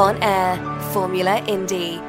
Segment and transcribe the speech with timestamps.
[0.00, 0.58] on air,
[0.92, 2.00] Formula Indie.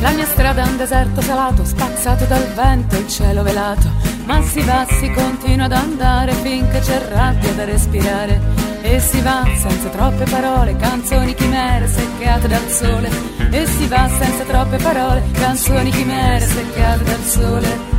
[0.00, 3.88] La mia strada è un deserto salato, spazzato dal vento, il cielo velato.
[4.24, 8.57] Ma si va, si continua ad andare finché c'è rabbia da respirare.
[8.80, 13.10] E si va senza troppe parole, canzoni chimere seccate dal sole.
[13.50, 17.96] E si va senza troppe parole, canzoni chimere seccate dal sole.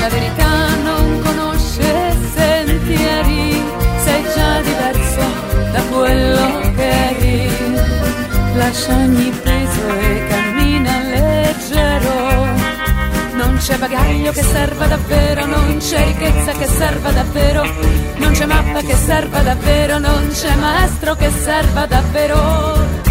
[0.00, 3.62] La verità non conosce sentieri,
[4.04, 7.50] sei già diverso da quello che eri.
[8.54, 10.43] Lascia ogni peso e cammina
[13.64, 17.64] c'è bagaglio che serva davvero, non c'è ricchezza che serva davvero,
[18.16, 23.03] non c'è mappa che serva davvero, non c'è maestro che serva davvero.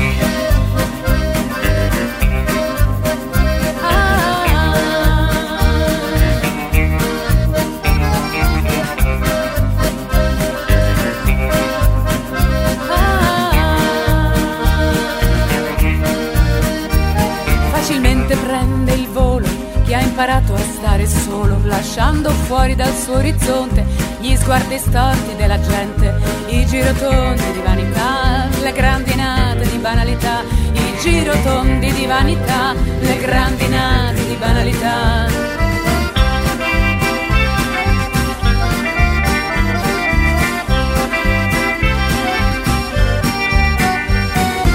[20.14, 23.84] Imparato a stare solo, lasciando fuori dal suo orizzonte
[24.20, 26.14] gli sguardi storti della gente,
[26.50, 34.36] i girotondi di vanità, le grandinate di banalità, i girotondi di vanità, le grandinate di
[34.36, 35.28] banalità.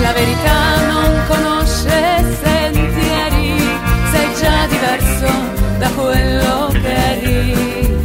[0.00, 3.07] La verità non conosce già
[4.78, 5.28] diverso
[5.78, 7.96] da quello che eri.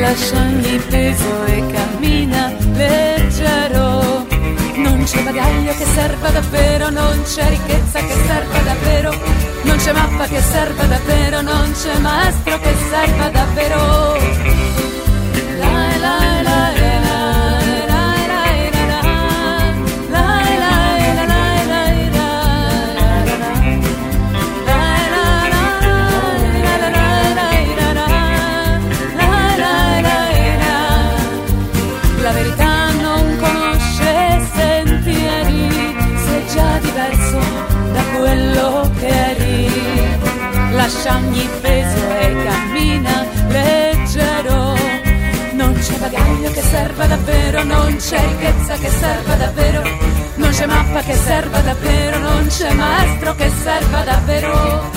[0.00, 4.26] Lascia ogni peso e cammina leggero.
[4.76, 9.14] Non c'è bagaglio che serva davvero, non c'è ricchezza che serva davvero,
[9.62, 14.18] non c'è mappa che serva davvero, non c'è maestro che serva davvero.
[15.58, 16.55] La, la, la,
[38.36, 39.68] quello che eri.
[40.72, 44.74] Lascia ogni peso e cammina leggero.
[45.52, 49.82] Non c'è bagaglio che serva davvero, non c'è ricchezza che serva davvero,
[50.34, 54.95] non c'è mappa che serva davvero, non c'è maestro che serva davvero.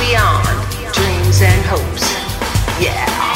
[0.00, 0.46] Beyond
[0.94, 2.02] dreams and hopes.
[2.80, 3.29] Yeah.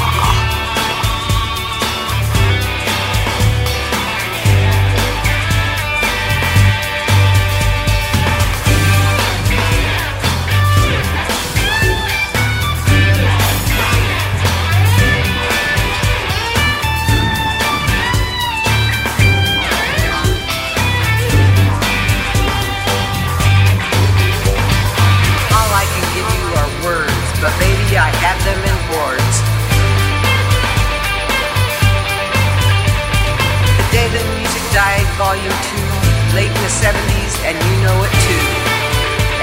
[35.17, 35.87] Volume two,
[36.35, 38.47] late in the 70s, and you know it too.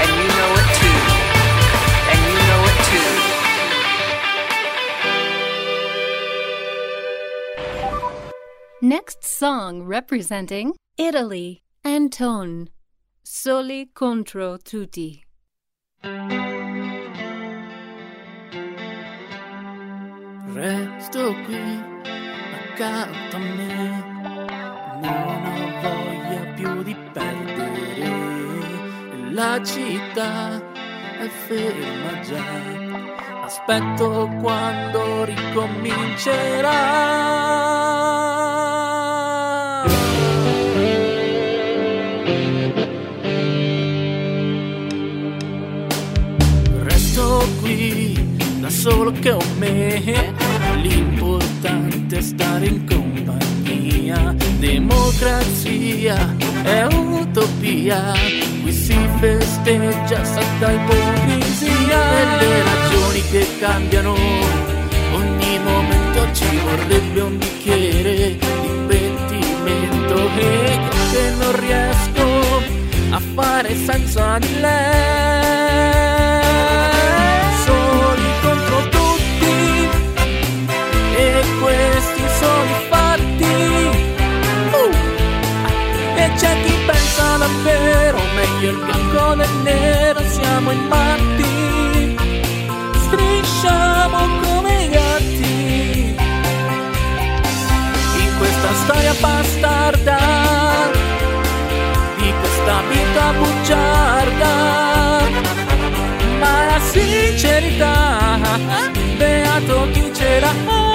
[0.00, 1.00] And you know it too.
[2.10, 3.32] And you know it too.
[8.82, 12.68] Next song representing Italy, Antone.
[13.22, 15.24] Soli contro tutti.
[20.54, 21.80] Resto qui
[22.52, 24.02] accanto a me,
[25.00, 25.51] non
[29.34, 30.60] La città
[31.18, 32.44] è ferma già,
[33.42, 36.70] aspetto quando ricomincerà.
[46.82, 50.34] Resto qui da solo che ho me.
[50.82, 53.71] L'importante è stare in compagnia.
[54.58, 58.12] Democrazia è utopia.
[58.62, 62.00] Qui si festeggia santa ipocrisia.
[62.18, 64.14] E le ragioni che cambiano.
[65.14, 70.30] Ogni momento ci vorrebbe un bicchiere di pentimento.
[70.36, 70.80] E
[71.12, 72.62] che non riesco
[73.10, 75.61] a fare senza di lei.
[87.52, 92.16] Davvero, meglio il bianco del nero, siamo in matti.
[93.06, 96.14] Strisciamo come i gatti
[98.18, 100.18] in questa storia bastarda
[102.16, 104.54] di questa vita bugiarda.
[106.38, 108.38] Ma la sincerità,
[109.16, 110.50] beato chi c'era.
[110.54, 110.91] Vieni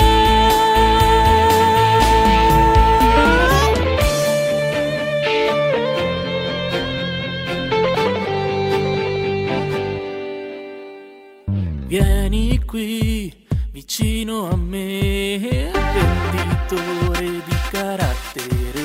[12.67, 13.33] qui
[13.71, 18.83] vicino a me, venditore di carattere,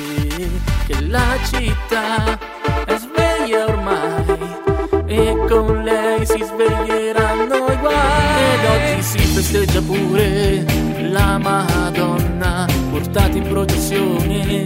[0.87, 2.39] che la città
[2.85, 4.61] è sveglia ormai
[5.05, 8.53] e con lei si sveglieranno i guai.
[8.53, 10.65] Ed oggi si festeggia pure
[11.09, 14.65] la Madonna, portata in processione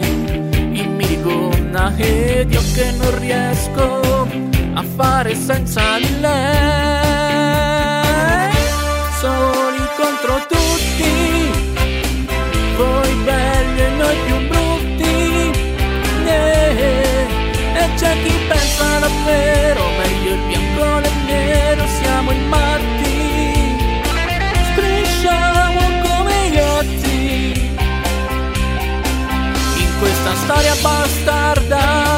[0.53, 4.27] in minigonna ed io che non riesco
[4.73, 7.26] a fare senza di lei.
[9.19, 11.51] Soli contro tutti,
[12.75, 15.51] voi belli e noi più brutti.
[16.23, 17.81] Yeah.
[17.81, 22.47] E c'è chi pensa davvero, meglio il bianco del nero, siamo in
[29.99, 32.16] questa storia bastarda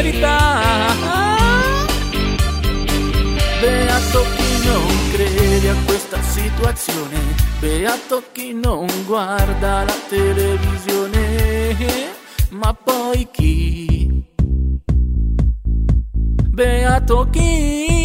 [0.00, 0.38] sincerità
[3.60, 7.18] beato chi non crede a questa situazione
[7.60, 11.18] beato chi non guarda la televisione
[12.50, 14.24] ma poi chi?
[16.48, 17.99] Beato chi?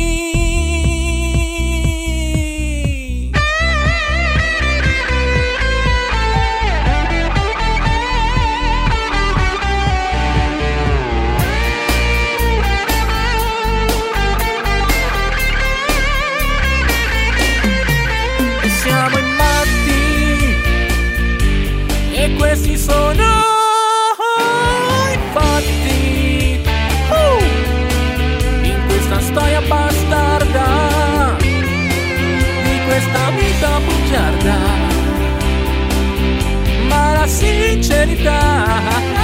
[38.26, 39.15] guitarra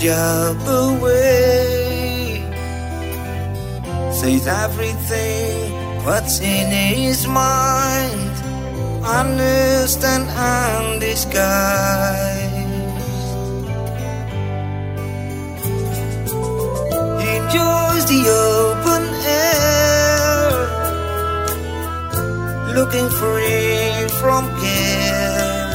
[0.00, 2.40] job away.
[4.10, 5.72] Says everything
[6.06, 8.34] what's in his mind.
[9.04, 12.48] Understand and undisguised.
[17.20, 18.22] He enjoys the
[18.56, 19.04] open
[19.52, 20.48] air,
[22.74, 25.70] looking free from care.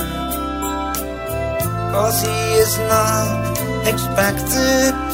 [1.91, 3.44] Cause he is not
[3.87, 5.04] expected.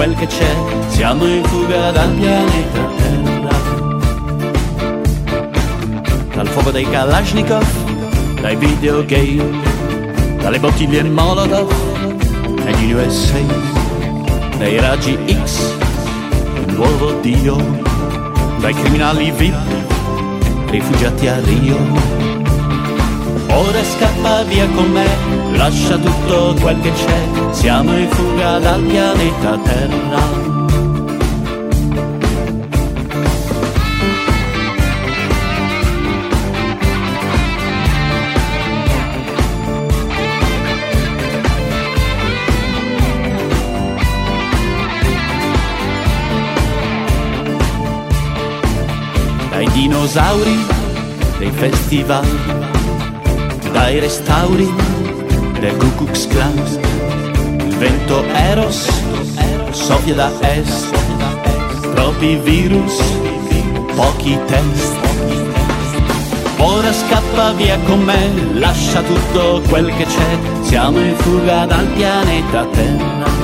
[0.00, 0.56] Quel che c'è,
[0.88, 3.56] siamo in fuga dal pianeta Terra.
[6.34, 9.60] Dal fuoco dei Kalashnikov, dai videogame,
[10.40, 11.70] dalle bottiglie Molotov
[12.64, 13.40] negli USA
[14.56, 15.74] dai raggi X,
[16.66, 17.58] il nuovo Dio,
[18.58, 19.54] dai criminali VIP,
[20.70, 21.76] rifugiati a Rio.
[23.48, 29.58] Ora scappa via con me, lascia tutto quel che c'è, siamo in fuga dal pianeta
[29.58, 30.48] Terra.
[49.72, 50.66] dinosauri
[51.38, 52.26] dei festival,
[53.72, 55.09] dai restauri
[55.60, 56.56] del Ku Klux Klan.
[57.66, 58.88] Il vento Eros
[59.72, 60.90] soffia da est,
[61.94, 62.96] troppi virus,
[63.94, 64.98] pochi test.
[66.58, 72.64] Ora scappa via con me, lascia tutto quel che c'è, siamo in fuga dal pianeta
[72.66, 73.39] Terra.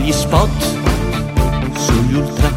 [0.00, 0.48] Dagli spot
[1.76, 2.50] sugli ultra,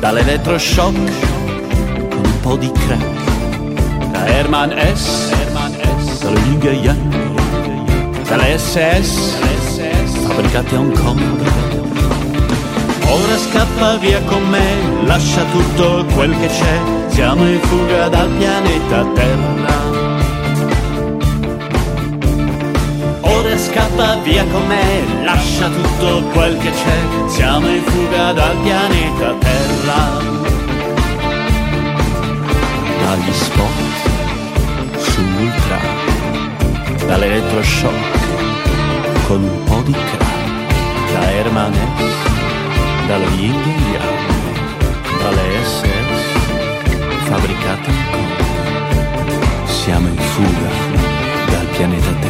[0.00, 5.30] dall'elettroshock un po' di crack, da Herman S,
[6.20, 9.36] dallo Yin Yang, dall'SS,
[10.26, 11.20] fabbricati a Hong Kong.
[13.08, 19.06] Ora scappa via con me, lascia tutto quel che c'è, siamo in fuga dal pianeta
[19.14, 19.95] Terra.
[23.76, 30.24] Scappa via con me, lascia tutto quel che c'è, siamo in fuga dal pianeta Terra.
[33.04, 35.78] Dagli spot sull'ultra,
[37.06, 38.18] dall'elettroshock
[39.26, 43.62] con un po' di crack, da Herman S, dallo Yin
[43.92, 44.24] Yang,
[45.20, 46.22] dalle SS,
[47.28, 48.34] fabbricate Kong.
[49.66, 50.70] Siamo in fuga
[51.50, 52.25] dal pianeta Terra.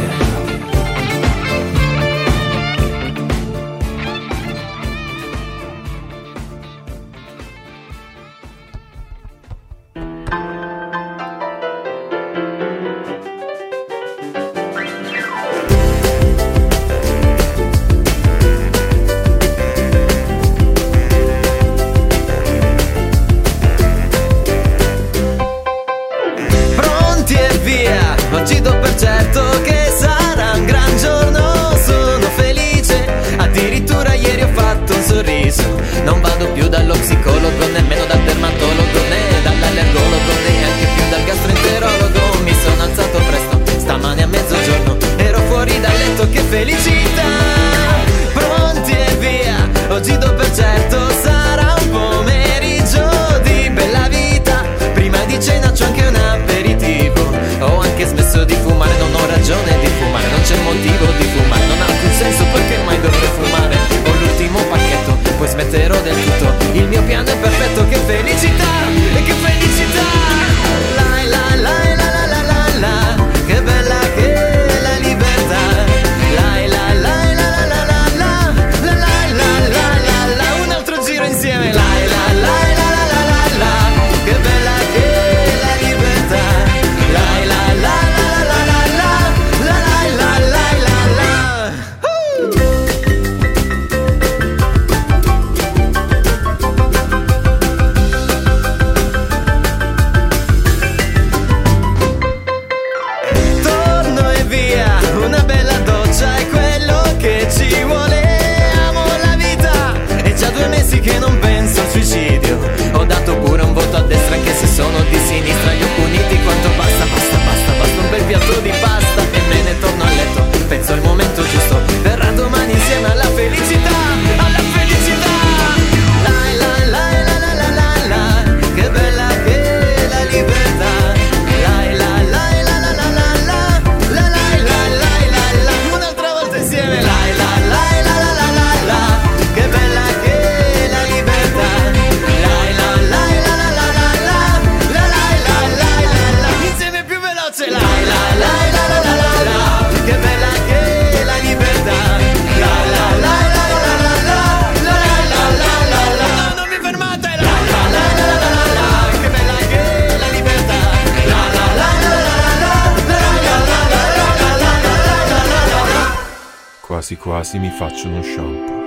[167.07, 168.86] Quasi quasi mi faccio uno shampoo.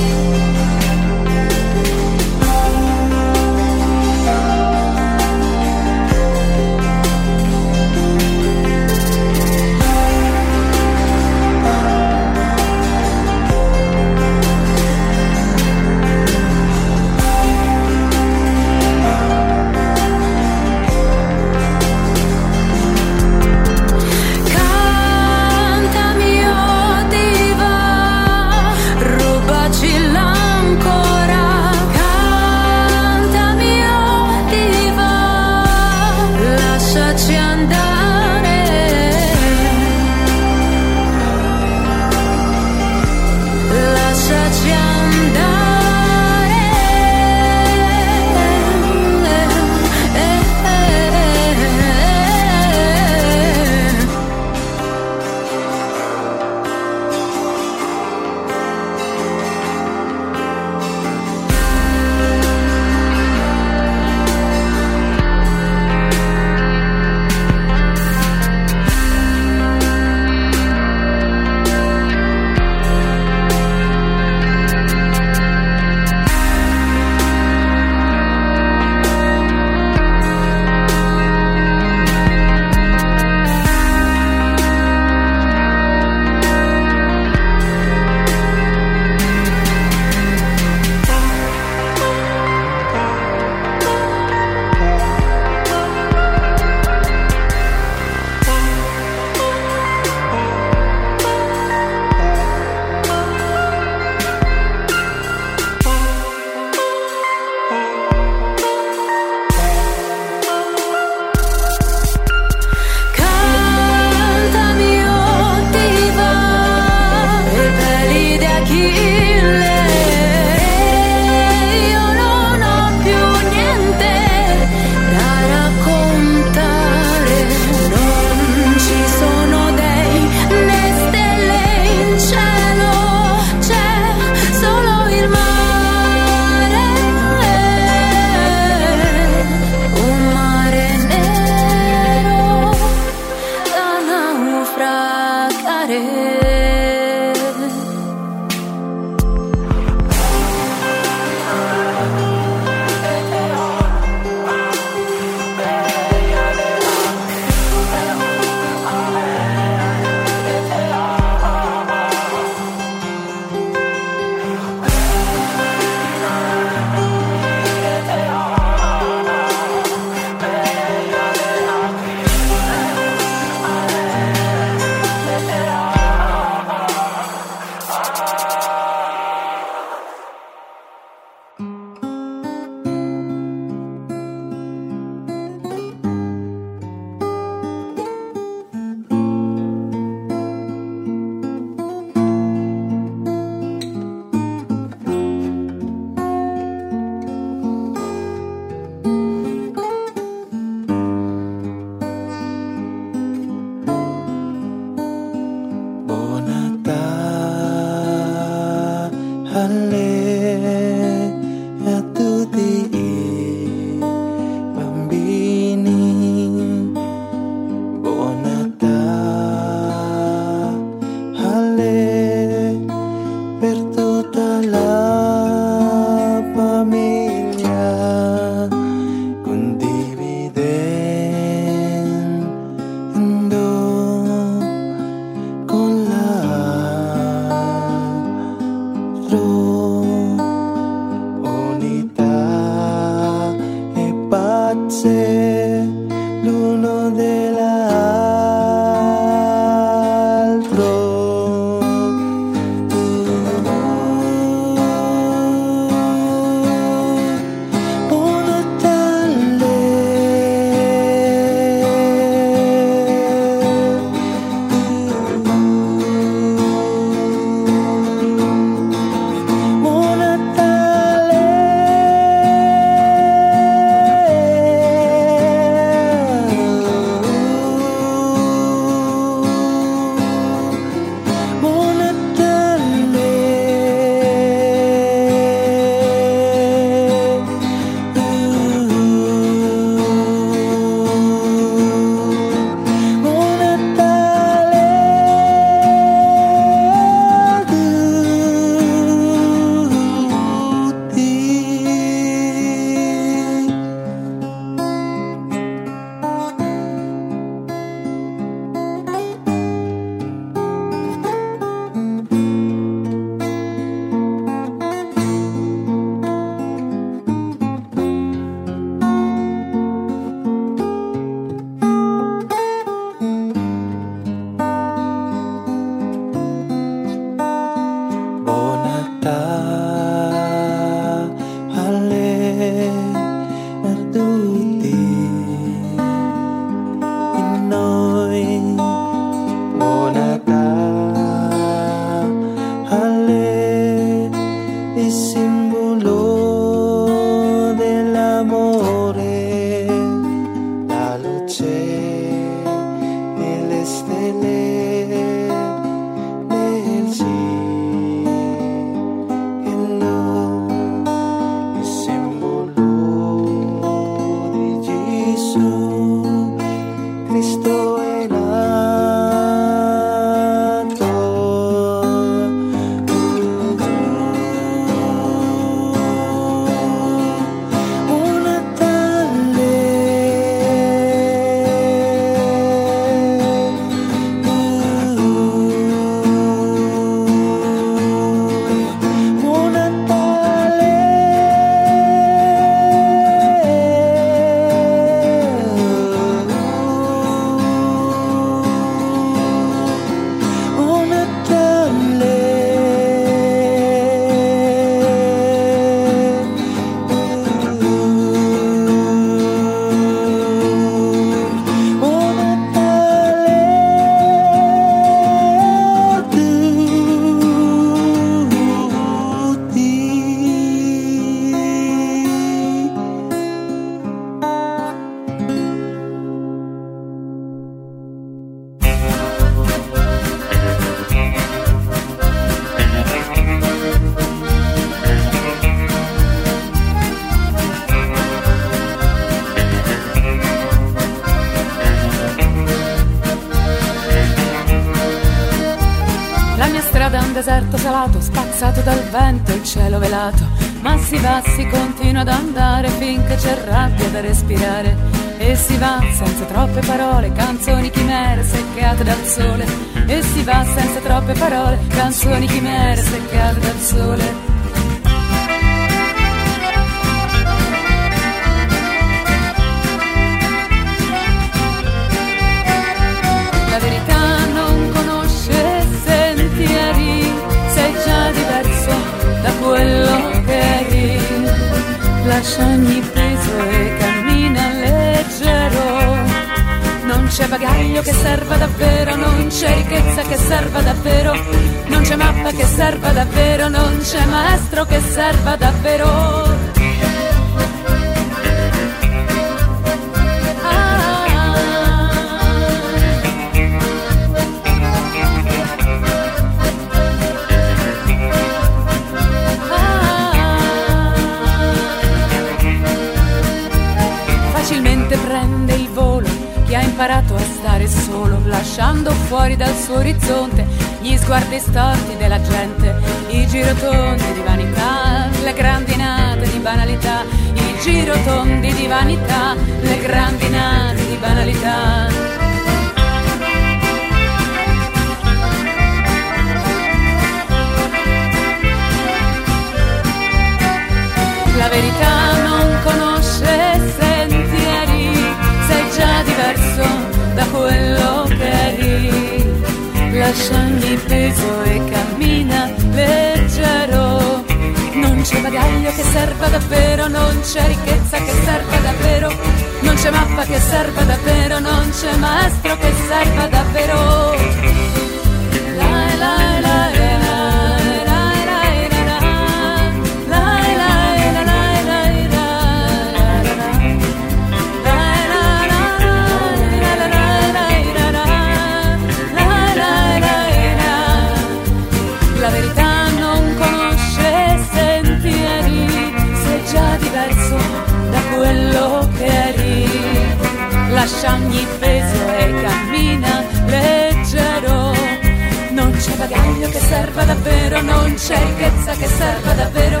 [598.14, 600.00] Non c'è ricchezza che serva davvero,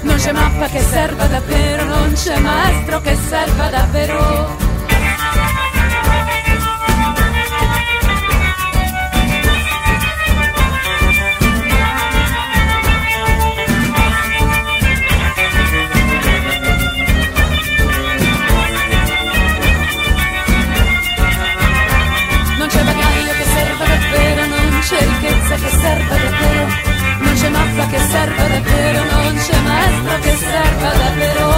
[0.00, 4.71] non c'è mappa che serva davvero, non c'è maestro che serva davvero.
[29.42, 31.51] noche más para que estar para pero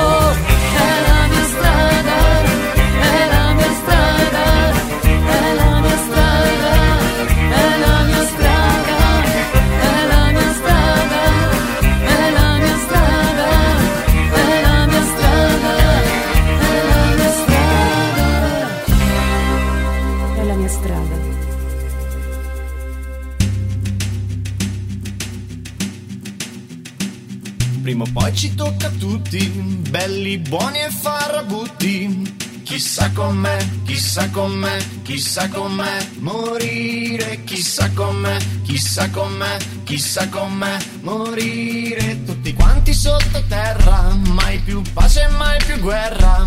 [30.49, 32.33] buoni e farrabutti.
[32.65, 42.25] Chissà com'è, chissà com'è, chissà com'è morire, chissà com'è, chissà com'è, chissà com'è morire.
[42.25, 46.47] Tutti quanti sottoterra, mai più pace, mai più guerra.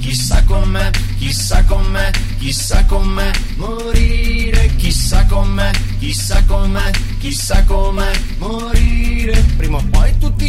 [0.00, 9.44] Chissà com'è, chissà com'è, chissà com'è morire, chissà com'è, chissà com'è, chissà com'è morire.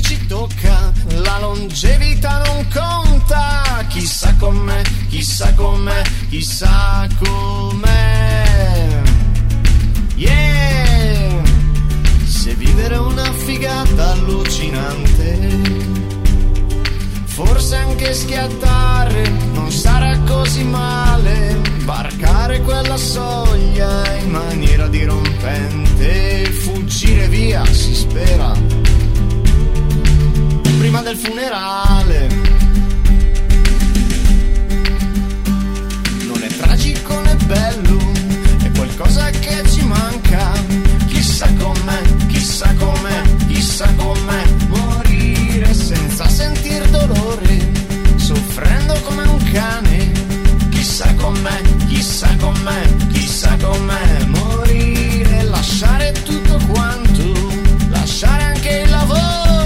[0.09, 0.91] Ci tocca,
[1.21, 3.85] la longevità non conta.
[3.89, 9.01] Chissà com'è, chissà com'è, chissà com'è.
[10.15, 11.43] Yeah!
[12.25, 15.79] Se vivere una figata allucinante
[17.45, 27.63] forse anche schiattare non sarà così male, barcare quella soglia in maniera dirompente, fuggire via
[31.09, 32.27] del funerale.
[36.27, 37.97] Non è tragico né bello,
[38.61, 40.51] è qualcosa che ci manca,
[41.07, 47.71] chissà com'è, chissà com'è, chissà com'è morire senza sentir dolore,
[48.17, 50.11] soffrendo come un cane.
[50.69, 52.81] Chissà com'è, chissà com'è,
[53.11, 56.99] chissà com'è morire, lasciare tutto quanto
[59.09, 59.58] dobbiamo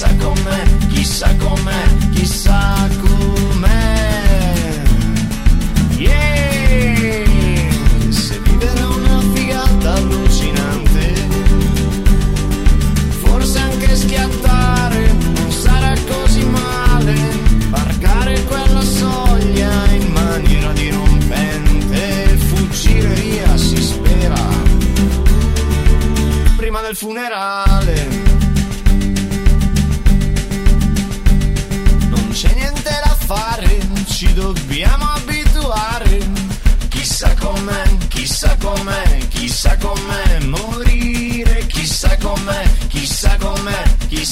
[0.00, 4.82] chissà com'è, chissà com'è, chissà com'è.
[5.98, 7.26] Yeah!
[8.08, 11.12] Se vivere una figata allucinante,
[13.20, 17.14] forse anche schiattare non sarà così male,
[17.68, 24.48] Barcare quella soglia in maniera dirompente, fuggire via si spera.
[26.56, 27.69] Prima del funerale.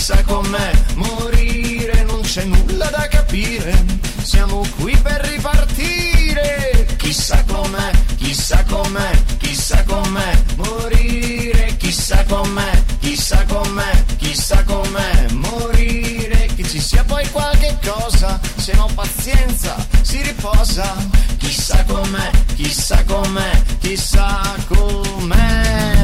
[0.08, 3.84] Chissà com'è morire, non c'è nulla da capire,
[4.22, 6.86] siamo qui per ripartire.
[6.96, 16.62] Chissà com'è, chissà com'è, chissà com'è morire, chissà com'è, chissà com'è, chissà com'è morire, che
[16.62, 20.96] ci sia poi qualche cosa, se no pazienza si riposa.
[21.36, 25.97] Chissà com'è, chissà com'è, chissà com'è.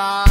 [0.00, 0.29] Del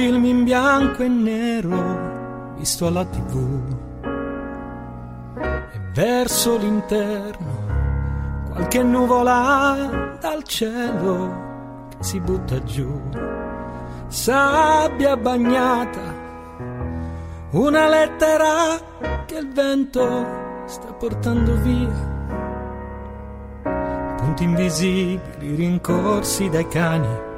[0.00, 3.60] film in bianco e nero visto alla tv.
[5.36, 7.68] E verso l'interno
[8.50, 12.90] qualche nuvola dal cielo che si butta giù.
[14.06, 16.14] Sabbia bagnata,
[17.50, 18.80] una lettera
[19.26, 20.26] che il vento
[20.64, 22.08] sta portando via
[24.16, 27.29] punti invisibili rincorsi dai cani,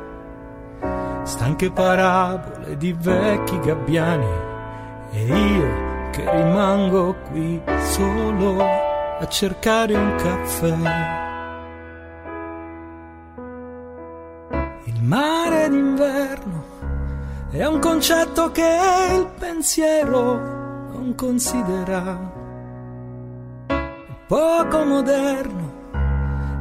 [1.62, 4.26] stanche parabole di vecchi gabbiani
[5.12, 10.74] e io che rimango qui solo a cercare un caffè.
[14.84, 16.64] Il mare d'inverno
[17.50, 18.78] è un concetto che
[19.12, 22.40] il pensiero non considera.
[23.66, 25.80] È poco moderno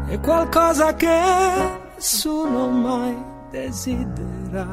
[0.07, 4.65] è qualcosa che nessuno mai desidera.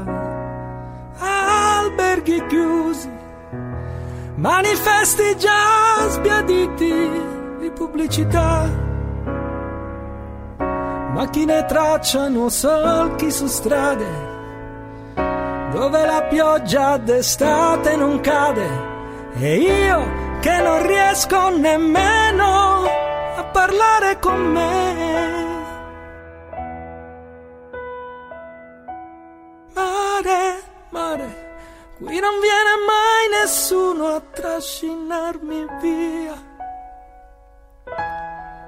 [1.19, 3.11] Alberghi chiusi,
[4.37, 7.11] manifesti già sbiaditi
[7.59, 8.87] di pubblicità.
[11.13, 14.27] Macchine tracciano solchi su strade
[15.73, 18.69] dove la pioggia d'estate non cade
[19.35, 22.85] e io che non riesco nemmeno
[23.37, 25.48] a parlare con me.
[31.99, 36.47] Qui non viene mai nessuno a trascinarmi via.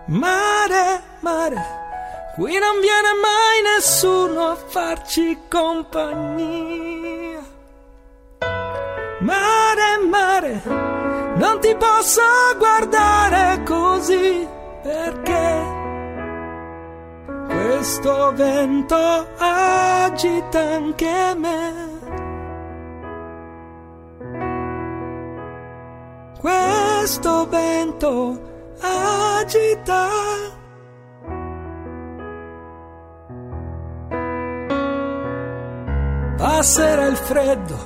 [0.06, 7.40] Mare, mare, qui non viene mai nessuno a farci compagnia.
[9.20, 10.62] Mare, mare,
[11.36, 12.22] non ti posso
[12.58, 14.48] guardare così
[14.82, 15.78] perché
[17.46, 21.89] questo vento agita anche me.
[27.10, 28.40] Questo vento
[28.78, 30.06] agita.
[36.36, 37.76] Passerà il freddo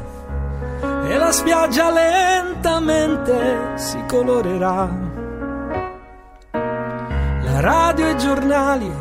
[1.08, 4.90] e la spiaggia lentamente si colorerà
[7.60, 8.92] radio e giornali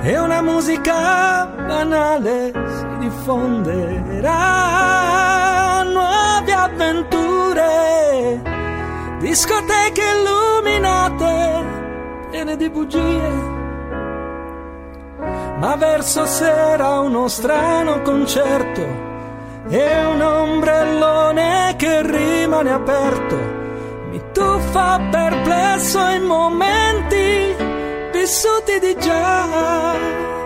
[0.00, 4.32] e una musica banale si diffonderà
[5.82, 7.17] nuove avventure
[9.18, 11.64] discoteche illuminate
[12.30, 13.56] piene di bugie
[15.58, 19.06] ma verso sera uno strano concerto
[19.68, 23.36] e un ombrellone che rimane aperto
[24.10, 27.54] mi tuffa perplesso in momenti
[28.12, 30.37] vissuti di già.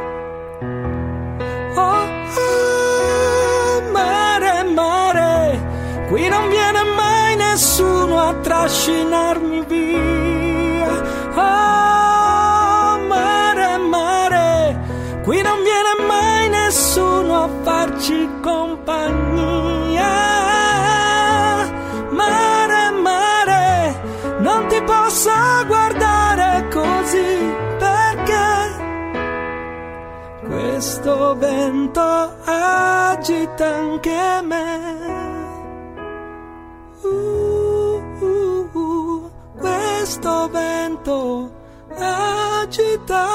[8.41, 10.93] Trascinarmi via.
[11.35, 14.79] Oh, mare, mare,
[15.25, 19.23] qui non viene mai nessuno a farci compagnia.
[25.13, 25.31] posso
[25.67, 28.51] guardare così perché
[30.47, 34.81] questo vento agita anche me.
[37.03, 37.42] Uh, uh,
[40.23, 41.51] questo vento
[41.99, 43.27] agita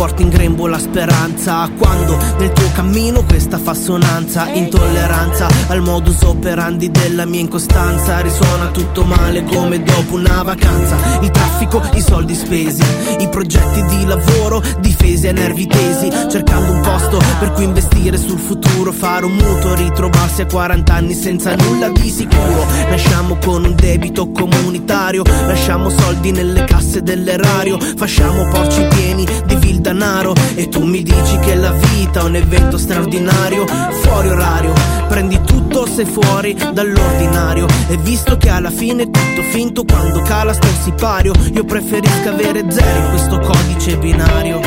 [0.00, 1.68] porti in grembo la speranza.
[1.76, 8.20] Quando nel tuo cammino questa fa sonanza Intolleranza al modus operandi della mia incostanza.
[8.20, 10.96] Risuona tutto male come dopo una vacanza.
[11.20, 12.82] Il traffico, i soldi spesi
[13.18, 16.08] I progetti di lavoro difesi a nervi tesi.
[16.30, 18.92] Cercando un posto per cui investire sul futuro.
[18.92, 22.64] Fare un mutuo, ritrovarsi a 40 anni senza nulla di sicuro.
[22.88, 25.24] Nasciamo con un debito comunitario.
[25.24, 27.78] Lasciamo soldi nelle casse dell'erario.
[27.78, 32.36] Facciamo porci pieni di vil danaro E tu mi dici che la vita è un
[32.36, 33.66] evento straordinario
[34.02, 34.72] Fuori orario,
[35.08, 37.66] prendi tutto se fuori dall'ordinario.
[37.88, 41.32] E visto che alla fine è tutto finto quando cala sto sipario.
[41.52, 44.58] Io preferisco avere zero in questo codice binario.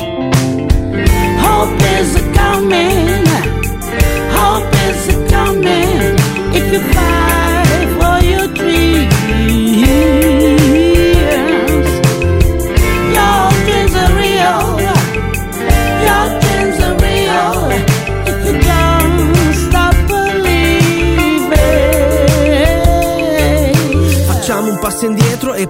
[1.42, 3.28] Hope is coming
[4.34, 6.16] Hope is coming
[6.54, 10.53] If you fight for your dreams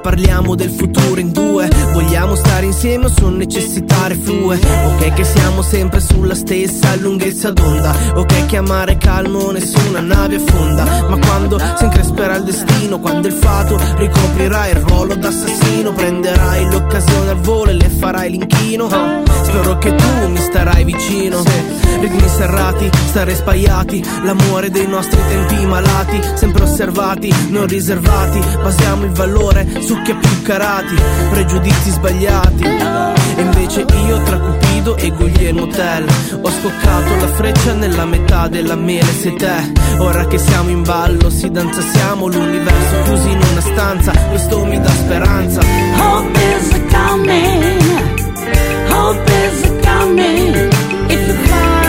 [0.04, 1.70] parliamo del futuro in due.
[1.94, 7.96] Vogliamo stare insieme o sono necessità reflue Ok che siamo sempre sulla stessa lunghezza d'onda.
[8.16, 10.84] Ok che amare calmo nessuna nave affonda.
[11.08, 17.30] Ma quando si incresperà il destino Quando il fato ricoprirà il ruolo d'assassino Prenderai l'occasione
[17.32, 18.90] al volo e le farai l'inchino.
[19.44, 21.42] Spero che tu mi starai vicino.
[22.00, 29.12] Ritmi serrati, stare spaiati L'amore dei nostri tempi malati Sempre osservati, non riservati Basiamo il
[29.12, 30.96] valore su chi ha più carati
[31.32, 36.06] Pregiudizi sbagliati E invece io tra Cupido e Guglielmo Tell
[36.42, 41.30] Ho scoccato la freccia nella metà della mele Sei te, ora che siamo in ballo
[41.30, 45.62] Si danza, siamo l'universo chiusi in una stanza Questo mi dà speranza
[45.96, 47.82] Hope is coming.
[48.90, 50.54] Hope is coming.
[51.10, 51.83] If you fight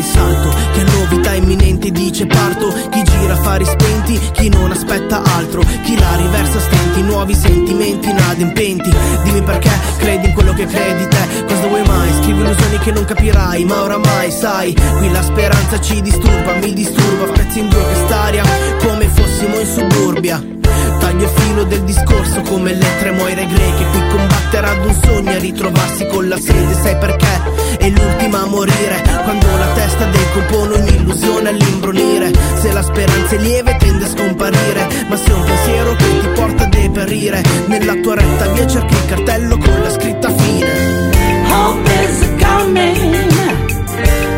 [0.00, 4.48] punta a fare il salto, ha novità imminenti dice parto, chi gira affari spenti, chi
[4.48, 8.90] non aspetta altro, chi la riversa stenti, nuovi sentimenti inadempenti.
[9.24, 12.12] Dimmi perché credi in quello che credi te, cosa vuoi mai?
[12.22, 17.26] Scrivi illusioni che non capirai, ma oramai sai, qui la speranza ci disturba, mi disturba,
[17.34, 18.42] spezzi in due quest'aria,
[18.82, 20.59] come fossimo in suburbia.
[20.98, 23.84] Taglio il filo del discorso come le tre moire greche.
[23.90, 27.78] Qui combattere ad un sogno e ritrovarsi con la sede Sai perché?
[27.78, 29.02] È l'ultima a morire.
[29.24, 34.88] Quando la testa decompone un'illusione all'imbronire Se la speranza è lieve tende a scomparire.
[35.08, 39.06] Ma se un pensiero che ti porta a deperire Nella tua retta via cerchi il
[39.06, 41.08] cartello con la scritta fine.
[41.48, 43.14] Hope is coming.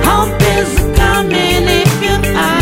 [0.05, 2.62] Hope is coming if you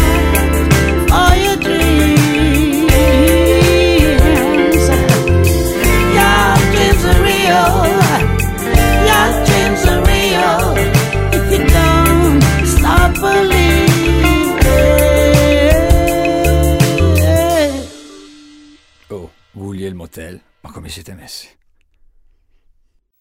[20.13, 21.49] Tell, ma come siete messi?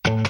[0.04, 0.22] I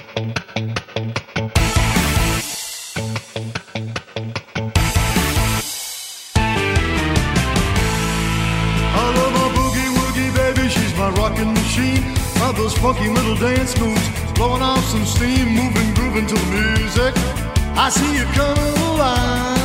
[9.14, 12.04] love my boogie woogie baby, she's my rockin' machine.
[12.40, 16.46] Love those funky little dance moves, blowing off some steam, moving, grooving to the
[16.76, 17.14] music.
[17.74, 19.59] I see you coming alive.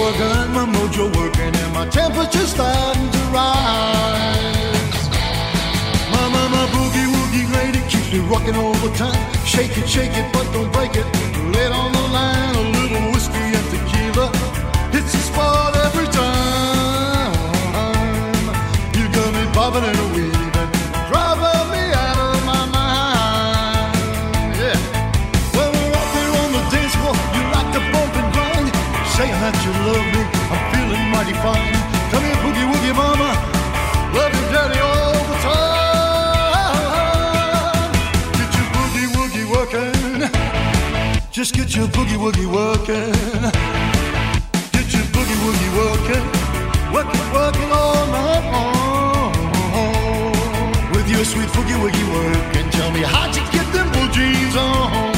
[0.00, 5.08] I got my mojo working and my temperature's starting to rise.
[6.12, 9.18] My, my, my boogie woogie lady keeps me rocking all the time.
[9.44, 11.04] Shake it, shake it, but don't break it.
[11.52, 14.30] Lay it on the line, a little whiskey and tequila.
[14.92, 17.34] It's a spot every time.
[18.94, 20.37] You got me bobbing and weaving, driving
[29.18, 30.22] saying that you love me.
[30.46, 31.74] I'm feeling mighty fine.
[32.14, 33.30] Come here, boogie woogie mama,
[34.14, 36.78] love you daddy all the time.
[38.38, 40.22] Get your boogie woogie working.
[41.32, 43.10] Just get your boogie woogie working.
[44.76, 46.24] Get your boogie woogie working.
[46.94, 49.34] Working, working all night long.
[50.94, 52.66] With your sweet boogie woogie working.
[52.70, 55.17] Tell me how'd you get them blue jeans on?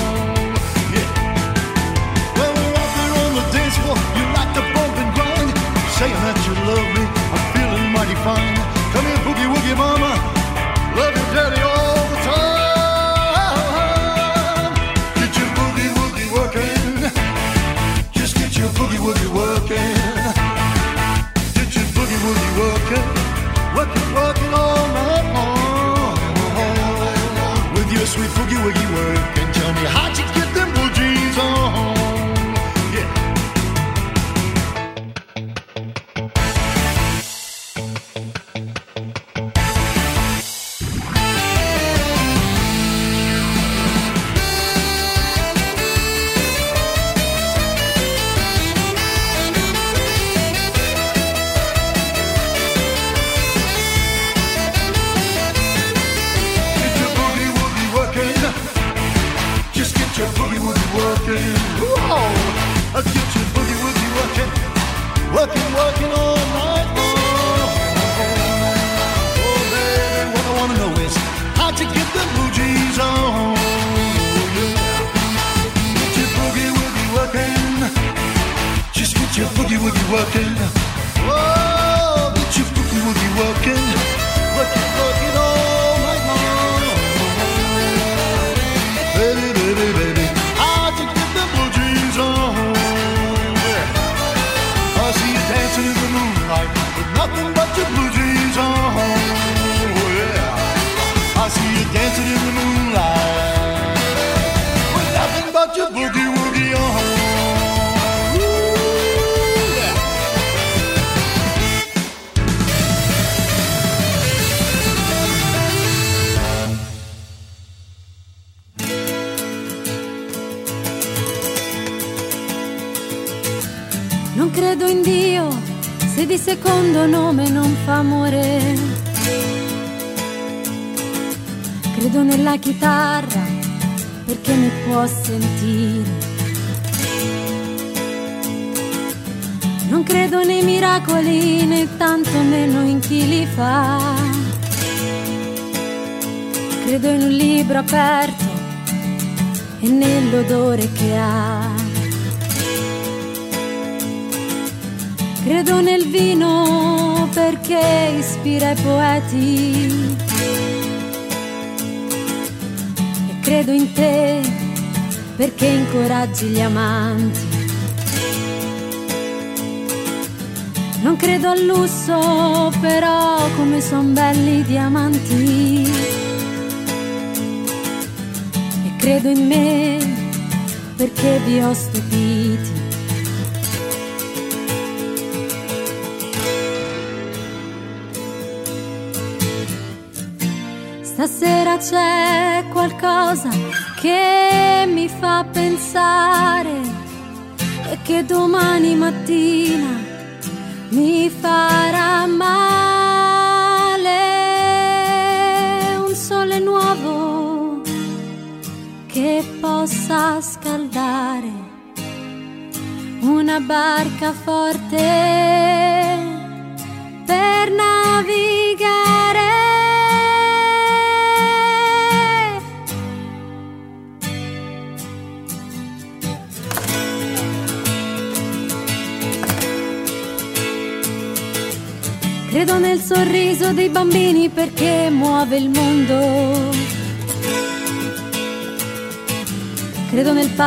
[6.50, 7.04] you love me.
[7.34, 8.56] I'm feeling mighty fine.
[8.92, 10.12] Come here, boogie woogie mama.
[10.96, 13.60] Love you, daddy, all the time.
[15.20, 16.94] Get your boogie woogie working.
[18.12, 19.96] Just get your boogie woogie working.
[21.54, 23.06] Get your boogie woogie working.
[23.76, 26.14] Working, working all night long.
[27.74, 29.19] With your sweet boogie woogie working.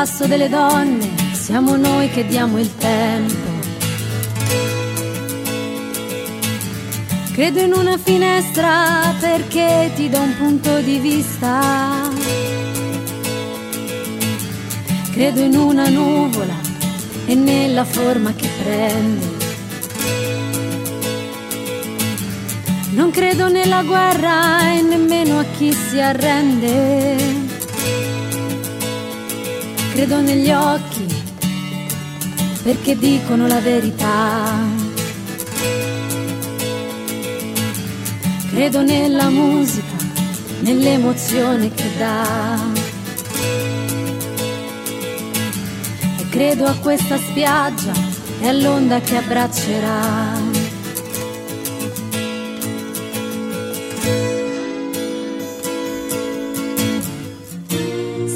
[0.04, 3.52] passo delle donne, siamo noi che diamo il tempo.
[7.32, 12.10] Credo in una finestra perché ti do un punto di vista.
[15.14, 16.56] Credo in una nuvola
[17.26, 19.28] e nella forma che prende.
[22.92, 27.53] Non credo nella guerra e nemmeno a chi si arrende
[29.94, 31.06] credo negli occhi
[32.64, 34.58] perché dicono la verità.
[38.50, 39.96] Credo nella musica,
[40.62, 42.58] nell'emozione che dà.
[46.18, 47.94] E credo a questa spiaggia
[48.42, 50.43] e all'onda che abbraccerà.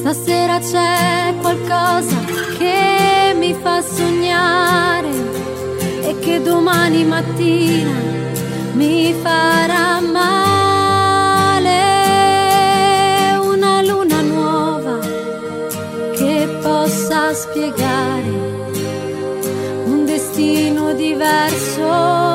[0.10, 2.16] Stasera c'è qualcosa
[2.58, 5.10] che mi fa sognare
[6.02, 7.92] e che domani mattina
[8.72, 11.66] mi farà male.
[13.54, 15.00] Una luna nuova
[16.14, 18.32] che possa spiegare
[19.88, 22.27] un destino diverso.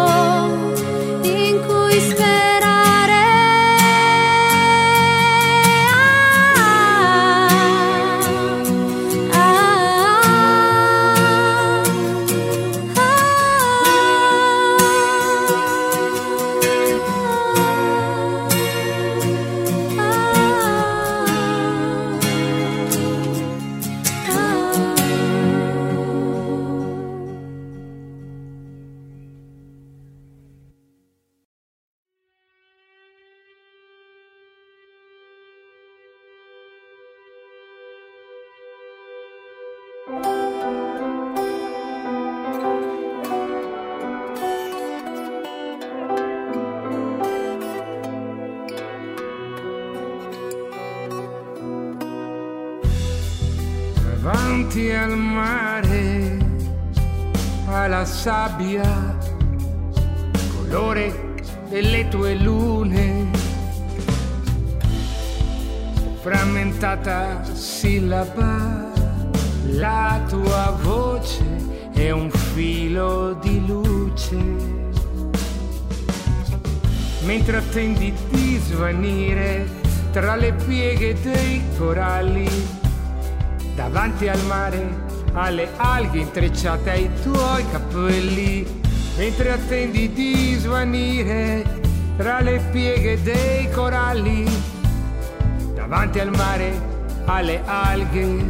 [97.35, 98.45] Alle alghe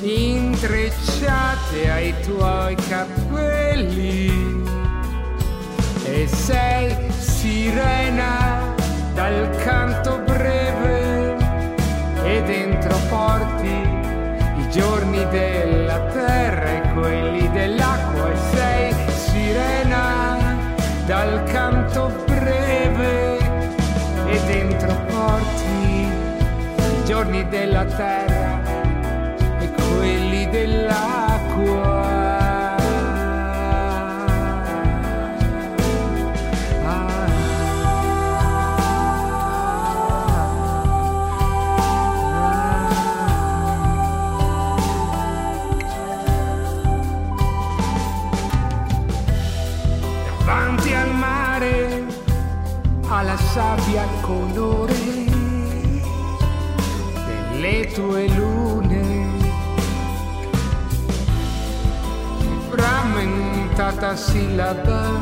[0.00, 4.64] intrecciate ai tuoi capelli.
[6.04, 8.74] E sei sirena
[9.14, 11.36] dal canto breve
[12.24, 13.94] e dentro porti
[14.70, 20.54] giorni della terra e quelli dell'acqua e sei sirena
[21.06, 21.75] dal canto
[27.16, 28.60] giorni della terra
[29.58, 31.25] e quelli dell'acqua.
[57.96, 59.26] Tue lune,
[62.68, 65.12] frammentata sillaba,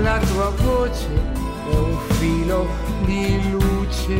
[0.00, 1.06] la tua voce
[1.70, 2.66] è un filo
[3.04, 4.16] di luce.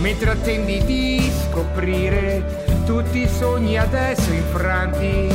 [0.00, 5.32] Mentre attendi di scoprire tutti i sogni adesso infranti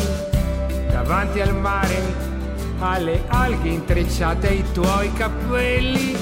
[0.92, 2.30] davanti al mare
[2.78, 6.16] alle alghe intrecciate ai tuoi capelli,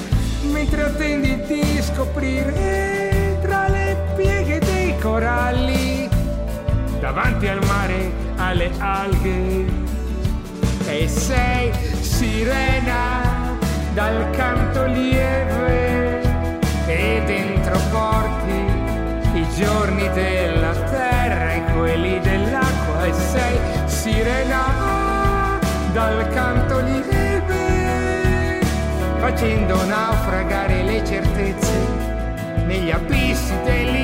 [0.50, 6.08] mentre attendi di scoprire tra le pieghe dei coralli,
[7.00, 9.88] davanti al mare alle alghe.
[10.86, 13.56] E sei sirena
[13.94, 16.20] dal canto lieve
[16.86, 18.88] e dentro porti
[19.38, 25.58] i giorni della terra e quelli dell'acqua e sei sirena
[25.92, 27.19] dal canto lieve,
[29.20, 31.78] facendo naufragare le certezze
[32.64, 33.99] negli abissi dell'incanto.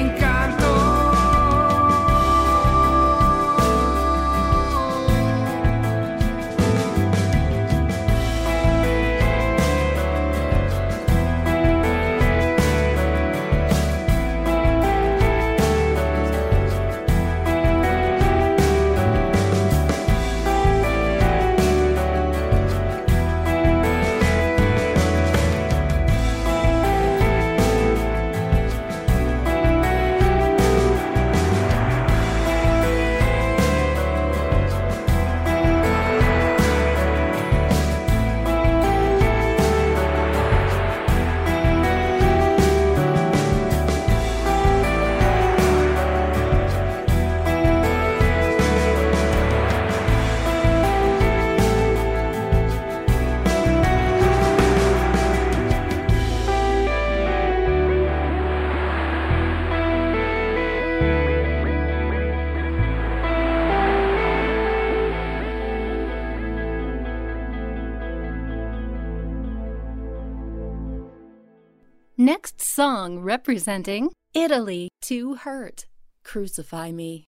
[72.87, 75.87] Song representing Italy to Hurt.
[76.23, 77.25] Crucify Me.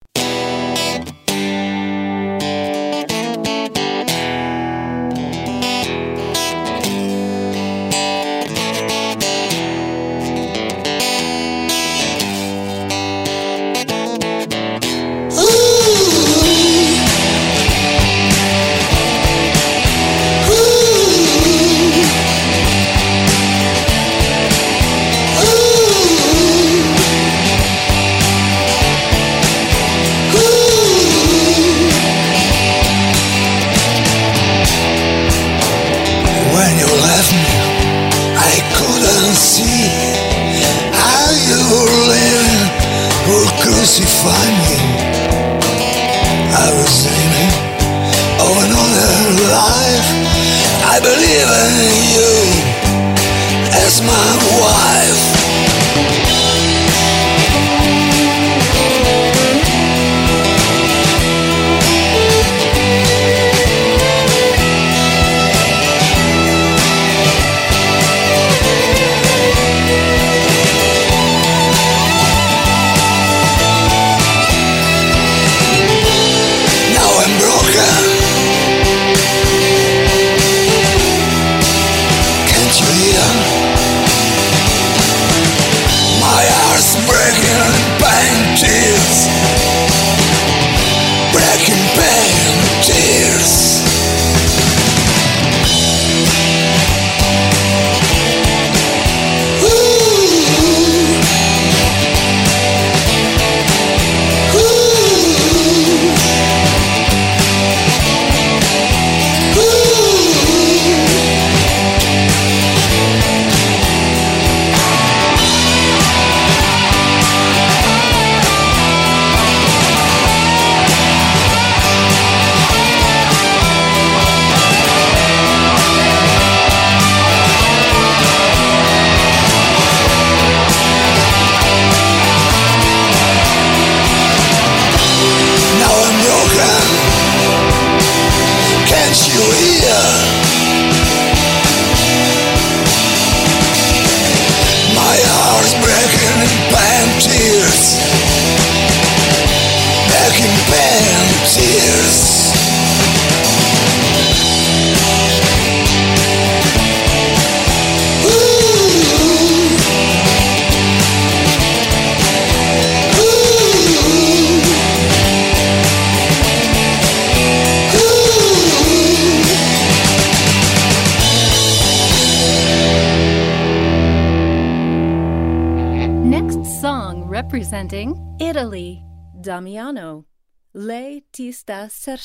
[44.23, 44.79] find me.
[46.55, 47.45] I will see me.
[48.39, 49.11] of another
[49.51, 50.09] life.
[50.95, 51.75] I believe in
[52.14, 52.31] you
[53.85, 54.31] as my
[54.62, 55.41] wife.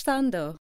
[0.07, 0.66] Sta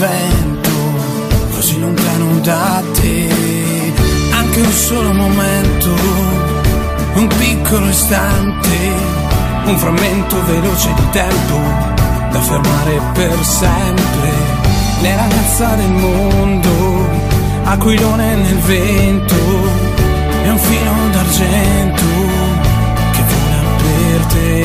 [0.00, 0.70] vento,
[1.54, 3.28] così lontano da te.
[4.32, 5.94] Anche un solo momento,
[7.14, 8.78] un piccolo istante,
[9.66, 11.58] un frammento veloce di tempo
[12.32, 14.30] da fermare per sempre.
[15.02, 17.08] Le ragazza del mondo,
[17.64, 19.36] aquilone nel vento,
[20.44, 22.04] e un filo d'argento
[23.12, 24.64] che vola per te.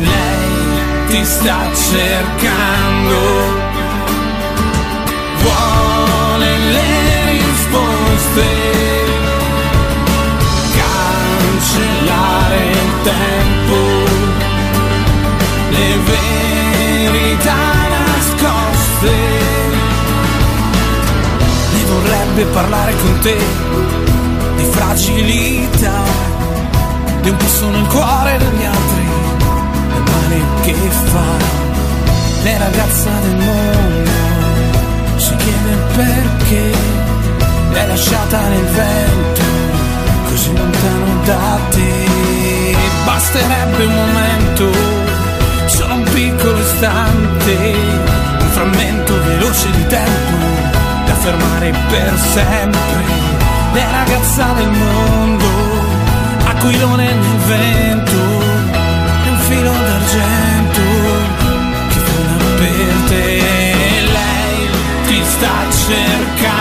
[0.00, 3.65] Lei ti sta cercando,
[8.36, 8.42] risposte,
[11.56, 13.76] cancellare il tempo
[15.70, 17.54] le verità
[17.88, 19.14] nascoste.
[21.72, 23.38] Lei vorrebbe parlare con te
[24.56, 26.02] di fragilità,
[27.22, 29.06] di un posto nel cuore degli altri,
[29.88, 31.64] del male che fa.
[32.42, 34.10] Lei ragazza del mondo
[35.16, 37.05] si chiede perché
[37.76, 39.42] l'hai lasciata nel vento,
[40.28, 42.74] così lontano da te.
[43.04, 44.64] Basterebbe un momento
[45.66, 47.74] solo un piccolo istante,
[48.40, 50.36] un frammento veloce di tempo
[51.04, 53.04] da fermare per sempre.
[53.72, 55.48] Le ragazza del mondo,
[56.46, 58.20] aquilone nel vento,
[59.24, 60.82] e un filo d'argento
[61.90, 63.42] che vola per te.
[64.16, 64.70] Lei
[65.06, 65.54] ti sta
[65.86, 66.55] cercando.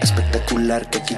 [0.00, 1.15] espectacular que aquí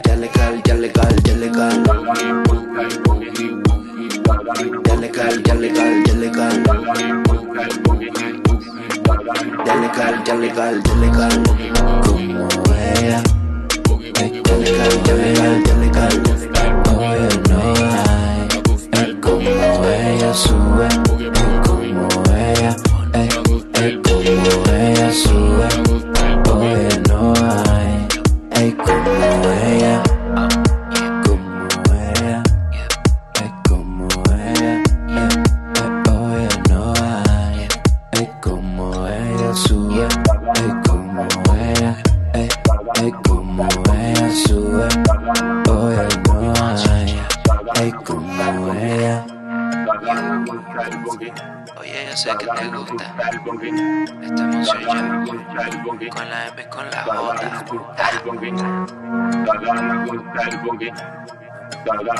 [61.99, 62.15] Ahora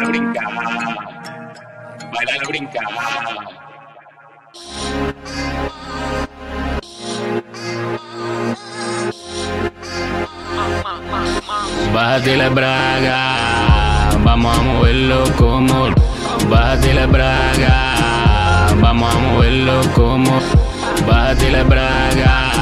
[0.00, 0.40] nos brinca.
[11.94, 15.90] Bájate la braga, vamos a moverlo como.
[16.50, 20.40] Bájate la braga, vamos a moverlo como.
[21.06, 22.52] Bájate la braga,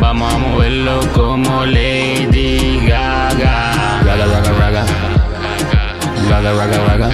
[0.00, 2.37] vamos a moverlo como lady.
[6.28, 7.08] Raga.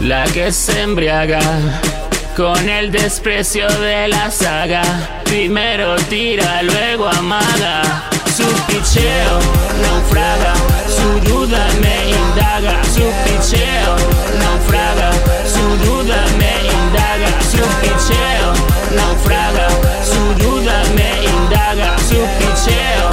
[0.00, 1.40] La que se embriaga
[2.36, 4.82] con el desprecio de la saga.
[5.24, 8.13] Primero tira, luego amaga.
[8.36, 9.38] Su picheo
[9.80, 10.54] naufraga,
[10.88, 12.82] su duda me indaga.
[12.82, 13.94] Su picheo
[14.40, 15.12] naufraga,
[15.46, 17.30] su duda me indaga.
[17.48, 18.52] Su picheo
[18.96, 19.68] naufraga,
[20.02, 21.96] su duda me indaga.
[21.98, 23.06] Su picheo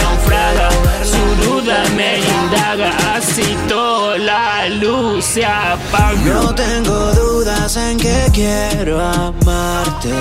[0.00, 0.68] naufraga,
[1.02, 2.90] su duda me indaga.
[3.16, 6.14] Así toda la luz se apaga.
[6.24, 10.14] No tengo dudas en que quiero amarte,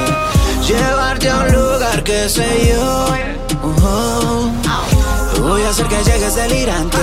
[0.68, 3.47] llevarte a un lugar que sé yo.
[5.42, 6.98] Voy a hacer que llegues delirante.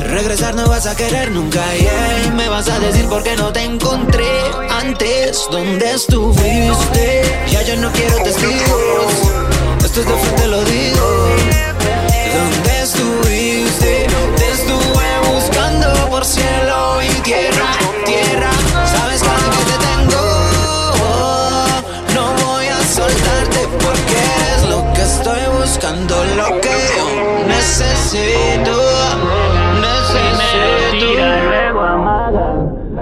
[0.00, 3.62] Regresar no vas a querer nunca y me vas a decir por qué no te
[3.62, 5.48] encontré antes.
[5.50, 7.22] ¿Dónde estuviste?
[7.50, 9.12] Ya yo no quiero testigos.
[9.84, 11.28] Esto es de frente lo digo.
[12.34, 14.06] ¿Dónde estuviste?
[14.36, 17.70] Te estuve buscando por cielo y tierra,
[28.12, 28.72] necesito.
[29.80, 31.18] Necesito.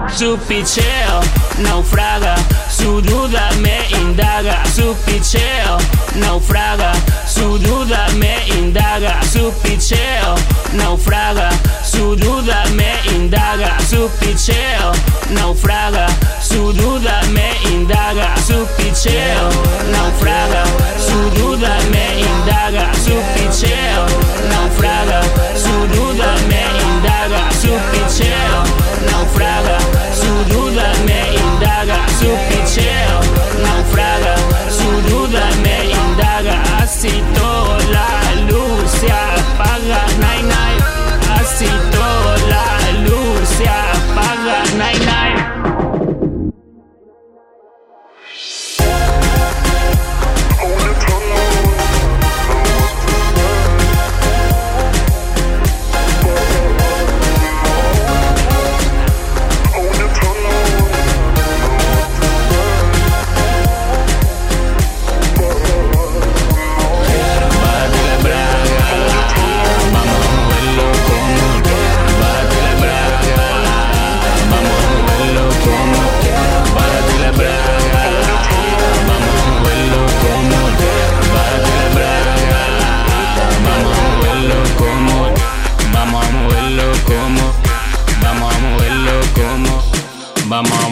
[0.09, 1.21] Su picheo
[1.59, 2.35] naufraga,
[2.77, 4.63] su duda me indaga.
[4.65, 5.77] Su picheo
[6.15, 6.91] naufraga,
[7.27, 9.19] su duda me indaga.
[9.23, 10.35] Su picheo
[10.73, 11.49] naufraga,
[11.83, 13.77] su duda me indaga.
[13.89, 14.91] Su picheo
[15.31, 16.07] naufraga,
[16.41, 18.35] su duda me indaga.
[18.47, 19.49] Su picheo
[19.91, 20.63] naufraga,
[21.07, 22.91] su duda me indaga.
[22.93, 24.05] Su picheo
[24.51, 25.21] naufraga,
[25.63, 26.76] su duda me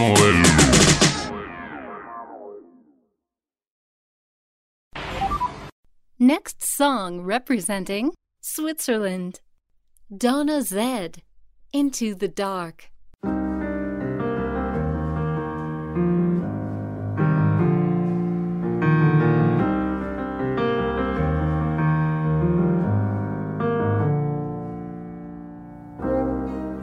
[0.06, 0.52] moverlo.
[6.20, 9.42] Next song representing Switzerland.
[10.16, 11.24] Donna Zed,
[11.74, 12.92] Into the Dark.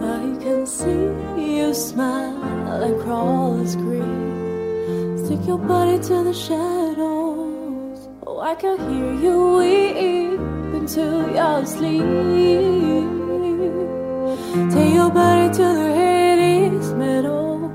[0.01, 1.07] I can see
[1.39, 2.42] you smile
[2.81, 5.25] and crawl and scream.
[5.25, 8.09] Stick your body to the shadows.
[8.27, 10.41] Oh, I can hear you weep
[10.79, 11.05] into
[11.35, 12.03] your sleep.
[14.73, 17.69] Take your body to the Hades meadow.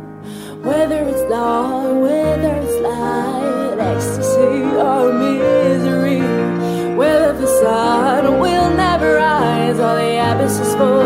[0.64, 4.57] Whether it's dark, whether it's light, ecstasy
[4.88, 6.22] or misery.
[6.98, 10.97] Whether the sun will never rise or the abyss is full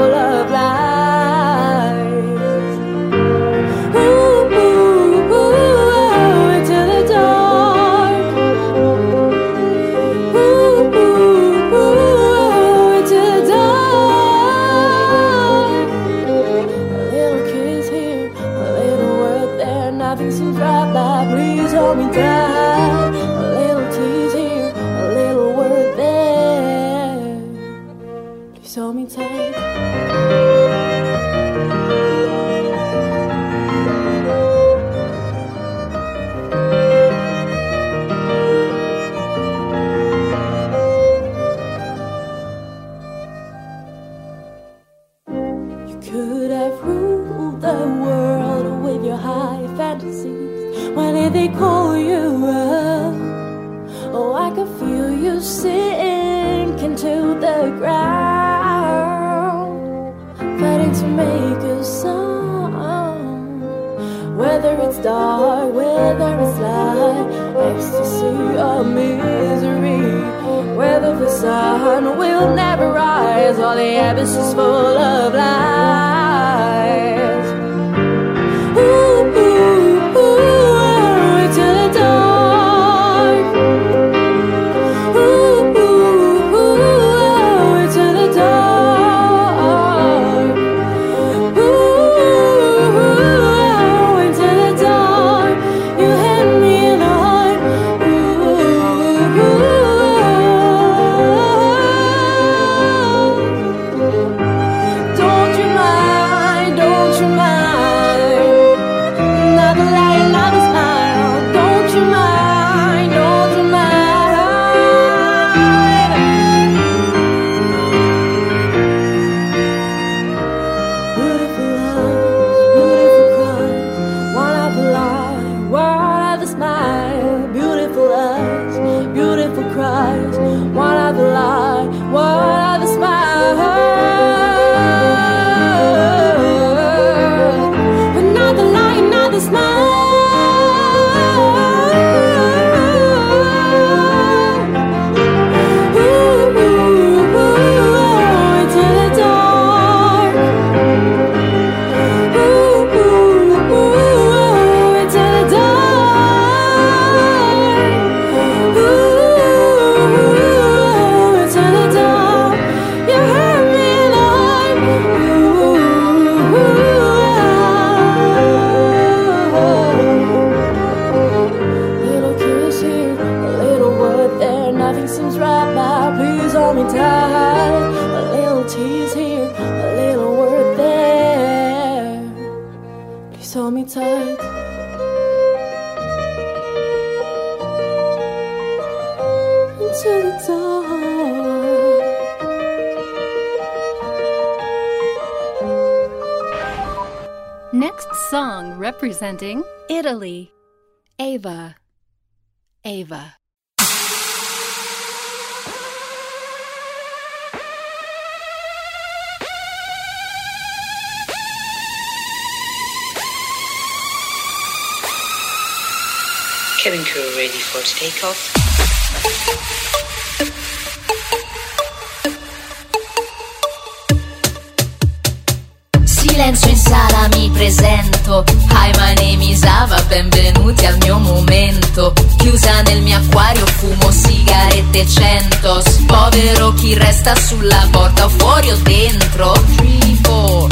[226.03, 228.43] Silenzio in sala mi presento.
[228.69, 232.13] Hi my name is Ava Benvenuti al mio momento.
[232.37, 235.83] Chiusa nel mio acquario fumo sigarette cento.
[236.07, 239.51] Povero chi resta sulla porta o fuori o dentro.
[239.75, 240.01] Three.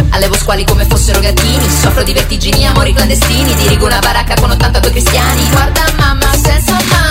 [0.10, 1.69] Allevo squali come fossero gattini.
[1.69, 3.53] Soffro di vertigini, amori clandestini.
[3.56, 5.49] Dirigo una baracca con 82 cristiani.
[5.51, 7.09] Guarda mamma senza mani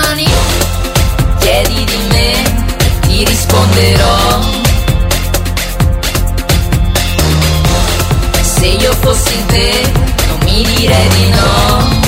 [1.58, 2.32] Chiedi di me
[3.00, 4.38] Ti risponderò
[8.42, 9.90] Se io fossi te,
[10.28, 12.07] non mi direi di no.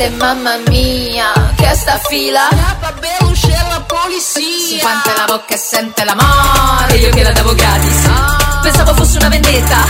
[0.00, 2.48] Gente, mamma mia, che sta fila.
[2.80, 4.68] Cabelo cheira a polizia.
[4.68, 6.96] Si quanta la bocca e sente l'amore.
[6.96, 8.08] Io che la davo gratis.
[8.62, 9.84] Pensavo fosse una vendetta.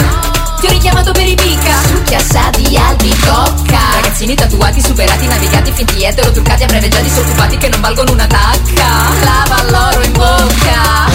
[0.58, 1.80] Ti ho richiamato per i pica.
[1.86, 3.78] Succhi assati, albicocca.
[3.94, 8.26] Ragazzini tatuati, superati, navigati Finti etero, truccati, a breve già disoccupati Che non valgono una
[8.26, 8.88] tacca.
[9.22, 11.08] Lava l'oro in bocca.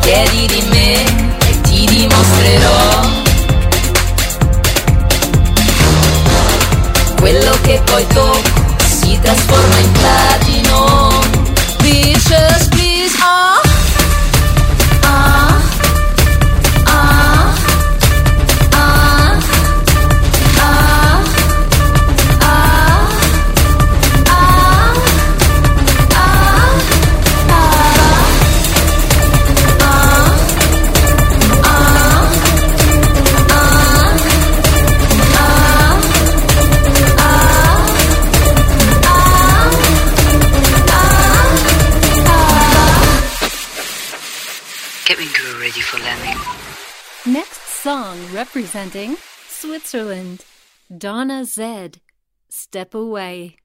[0.00, 3.09] Chiedi di me E ti dimostrerò
[7.20, 8.40] Quello che poi tocco
[8.78, 11.20] Si trasforma in platino.
[11.82, 12.68] Bitches,
[48.40, 49.16] representing
[49.48, 50.46] Switzerland.
[50.96, 52.00] Donna Zed.
[52.48, 53.56] Step Away.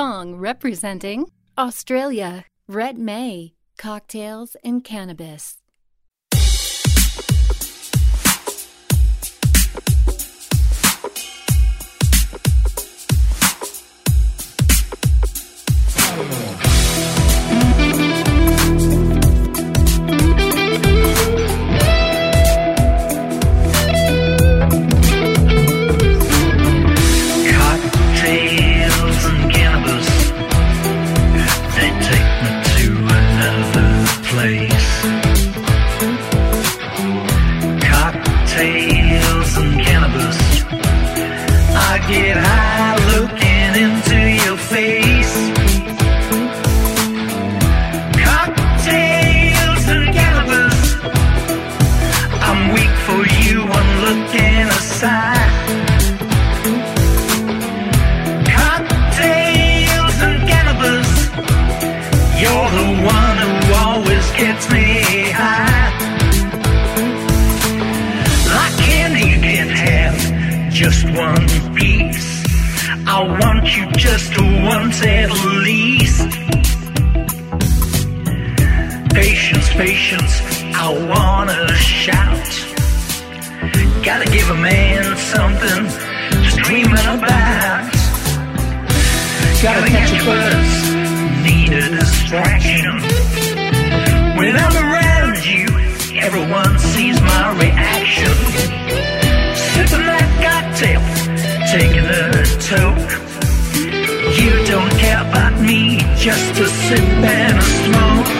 [0.00, 5.59] song representing Australia, Red May, cocktails and cannabis.
[74.64, 75.30] once at
[75.64, 76.28] least.
[79.14, 80.40] Patience, patience,
[80.74, 82.50] I wanna shout.
[84.04, 85.84] Gotta give a man something
[86.44, 87.90] to dream about.
[89.62, 90.70] Gotta catch a buzz,
[91.44, 93.00] need a distraction.
[94.38, 95.66] When I'm around you,
[96.18, 98.34] everyone sees my reaction.
[99.54, 101.02] Sipping that cocktail,
[101.72, 103.29] taking a toke
[104.40, 108.30] you don't care about me, just a sip and a smoke.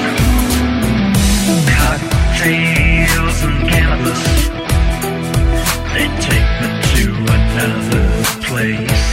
[1.76, 4.22] Cocktails and cannabis,
[5.92, 7.04] they take me to
[7.36, 8.06] another
[8.48, 9.04] place.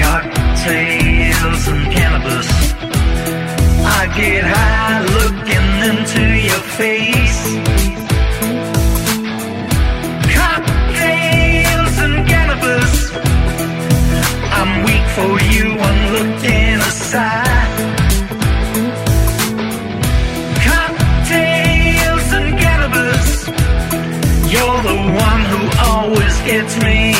[0.00, 2.50] Cocktails and cannabis,
[3.84, 7.71] I get high looking into your face.
[26.44, 27.11] it's me.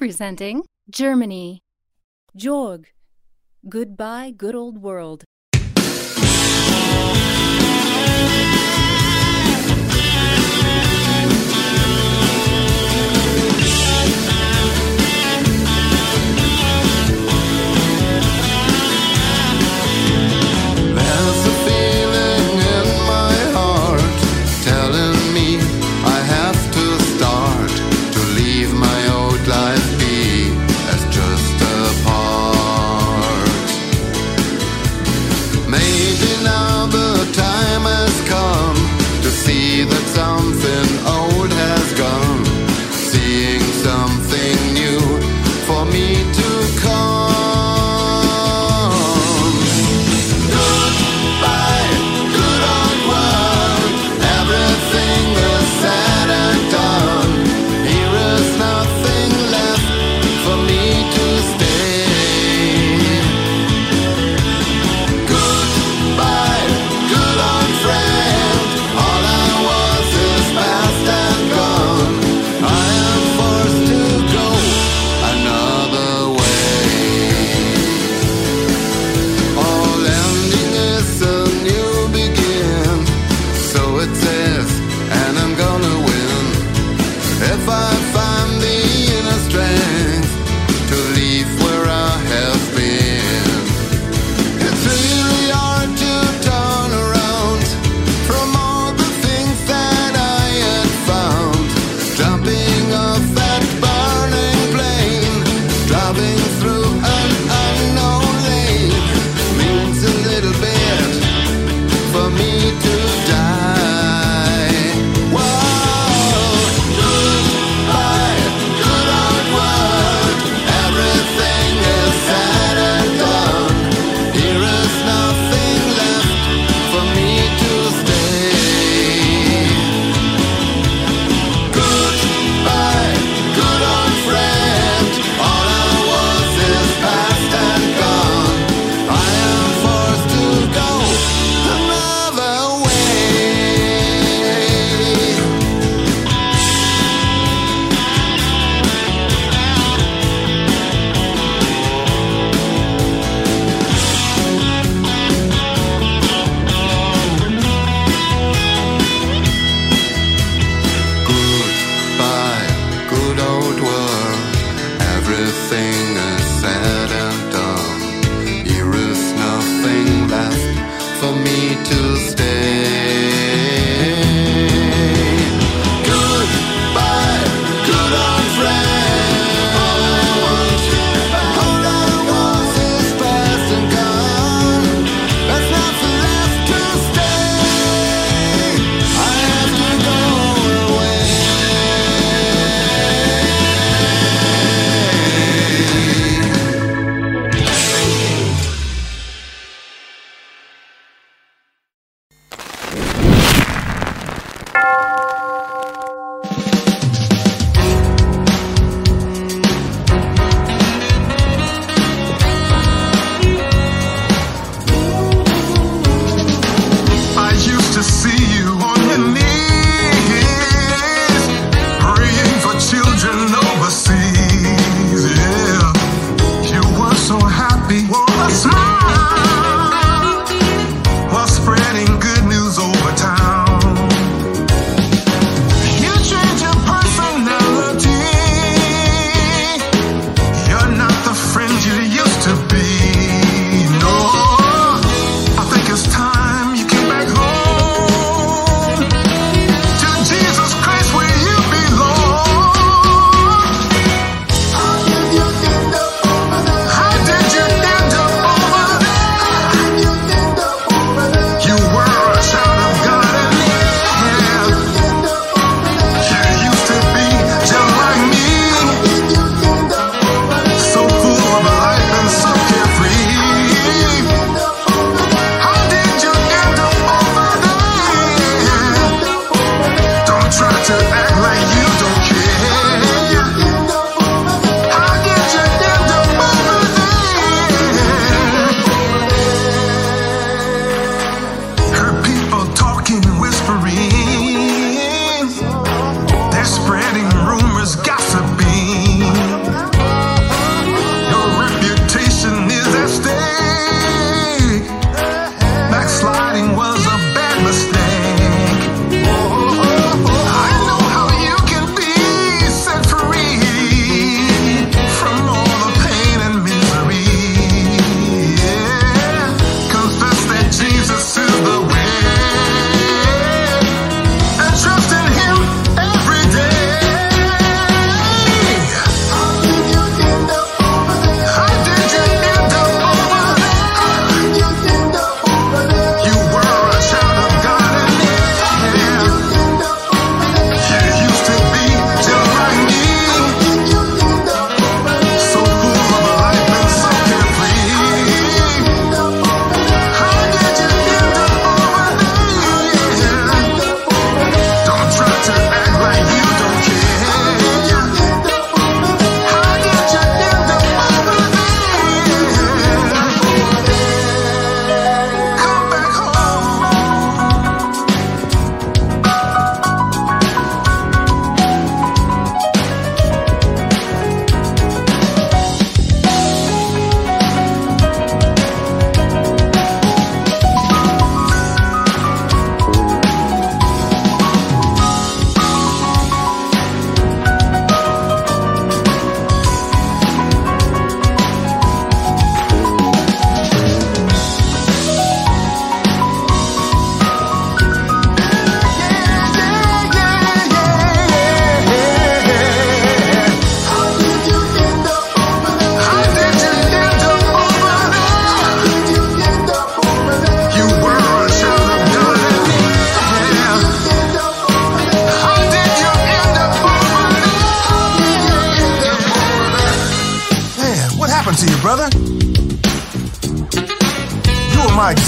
[0.00, 1.60] Representing Germany.
[2.34, 2.86] Jorg.
[3.68, 5.24] Goodbye, good old world.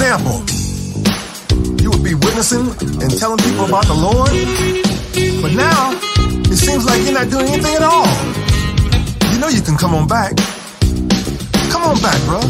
[0.02, 0.42] example,
[1.78, 2.66] you would be witnessing
[2.98, 4.34] and telling people about the Lord,
[5.40, 5.94] but now
[6.50, 8.10] it seems like you're not doing anything at all.
[9.30, 10.34] You know you can come on back.
[11.70, 12.40] Come on back, bro.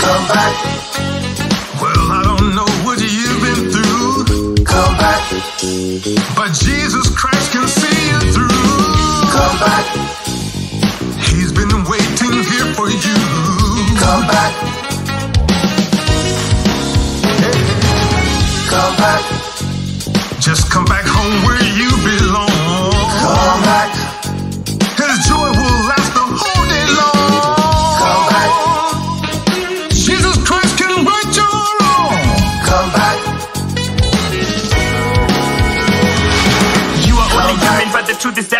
[0.00, 0.54] Come back.
[1.76, 4.64] Well, I don't know what you've been through.
[4.64, 5.20] Come back.
[6.32, 8.48] But Jesus Christ can see you through.
[9.28, 9.84] Come back.
[11.20, 13.65] He's been waiting here for you
[13.98, 14.75] come back.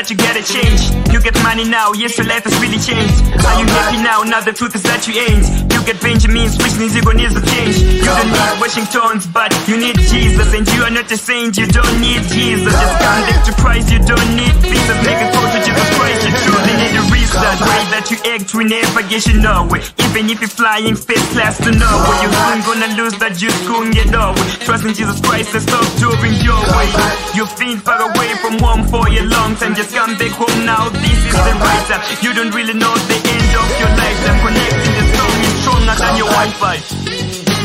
[0.06, 0.94] That you gotta change.
[1.10, 3.26] You get money now, yes, your life has really changed.
[3.42, 4.22] Are you happy now?
[4.22, 5.42] Now the truth is that you ain't.
[5.72, 7.82] You get Benjamins, which means you're gonna need to change.
[7.82, 10.54] You don't need Washingtons, but you need Jesus.
[10.54, 12.70] And you are not a saint, you don't need Jesus.
[12.70, 14.98] Just come back to Christ, you don't need visas.
[15.02, 17.42] Make a call to Jesus Christ, you truly need a reason.
[17.66, 19.82] Way that you act, we never get you nowhere.
[20.06, 23.90] Even if you're flying first class to nowhere, you're soon gonna lose that you couldn't
[23.90, 24.38] get over.
[24.62, 26.88] Trust in Jesus Christ and stop doing your way.
[27.34, 29.74] You've been far away from home for a long time.
[29.74, 30.90] Just come back home now.
[30.90, 32.04] This is the right time.
[32.20, 34.38] You don't really know the end of your lifetime.
[34.44, 36.76] Connecting the song is stronger than your Wi-Fi.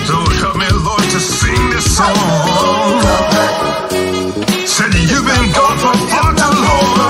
[0.07, 2.15] So help me, Lord, to sing this song.
[4.63, 7.00] Said you've been gone for far too long.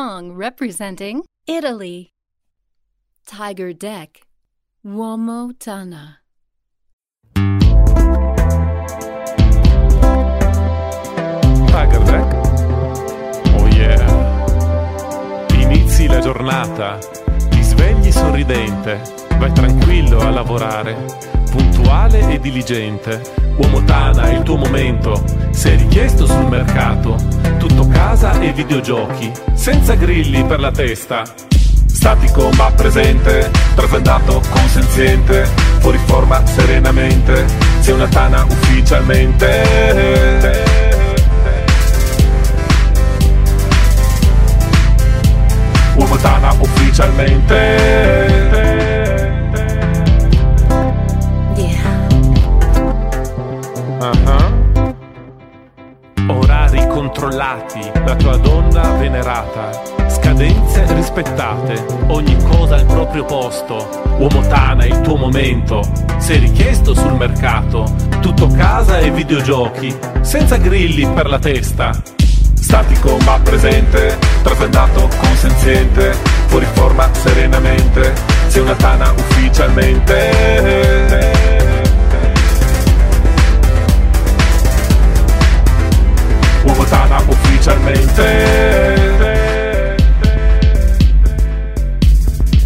[0.00, 2.08] Song representing Italy.
[3.26, 4.22] Tiger Deck,
[4.82, 6.20] Uomo Tana.
[11.68, 12.28] Tiger Deck.
[13.58, 14.00] Oh yeah.
[15.60, 16.98] Inizi la giornata,
[17.50, 19.02] ti svegli sorridente,
[19.40, 20.94] vai tranquillo a lavorare,
[21.50, 23.22] puntuale e diligente.
[23.56, 27.16] Uomo Tana è il tuo momento, sei richiesto sul mercato,
[27.56, 31.22] tutto casa e videogiochi, senza grilli per la testa.
[31.86, 35.48] Statico ma presente, trasandato consenziente,
[35.78, 37.46] fuori forma serenamente,
[37.80, 40.68] sei una tana ufficialmente.
[45.96, 48.59] Uomo Tana ufficialmente.
[53.98, 54.58] Ah-ah.
[56.28, 59.70] Orari controllati, la tua donna venerata,
[60.08, 63.88] scadenze rispettate, ogni cosa al proprio posto.
[64.18, 65.82] Uomo Tana il tuo momento,
[66.18, 67.84] sei richiesto sul mercato,
[68.20, 71.90] tutto casa e videogiochi, senza grilli per la testa.
[72.54, 76.12] Statico ma presente, trasandato consenziente,
[76.46, 78.12] fuori forma serenamente,
[78.46, 81.39] sei una tana ufficialmente.
[86.64, 88.28] Uomo tana ufficialmente.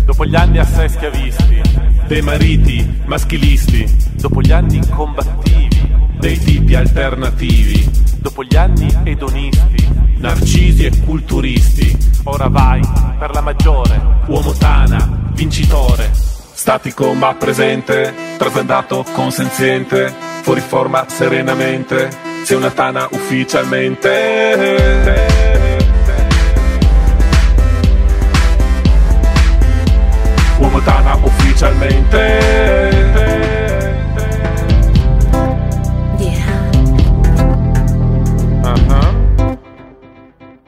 [0.04, 1.60] Dopo gli anni assai schiavisti,
[2.06, 9.88] dei mariti maschilisti, dopo gli anni combattivi, dei tipi alternativi, dopo gli anni edonisti,
[10.18, 12.80] narcisi e culturisti, ora vai
[13.18, 16.10] per la maggiore, uomo tana, vincitore.
[16.12, 20.12] Statico ma presente, trasandato consenziente,
[20.42, 22.08] fuori forma serenamente,
[22.44, 24.10] sei una tana ufficialmente.
[30.58, 33.32] Uomo tana ufficialmente.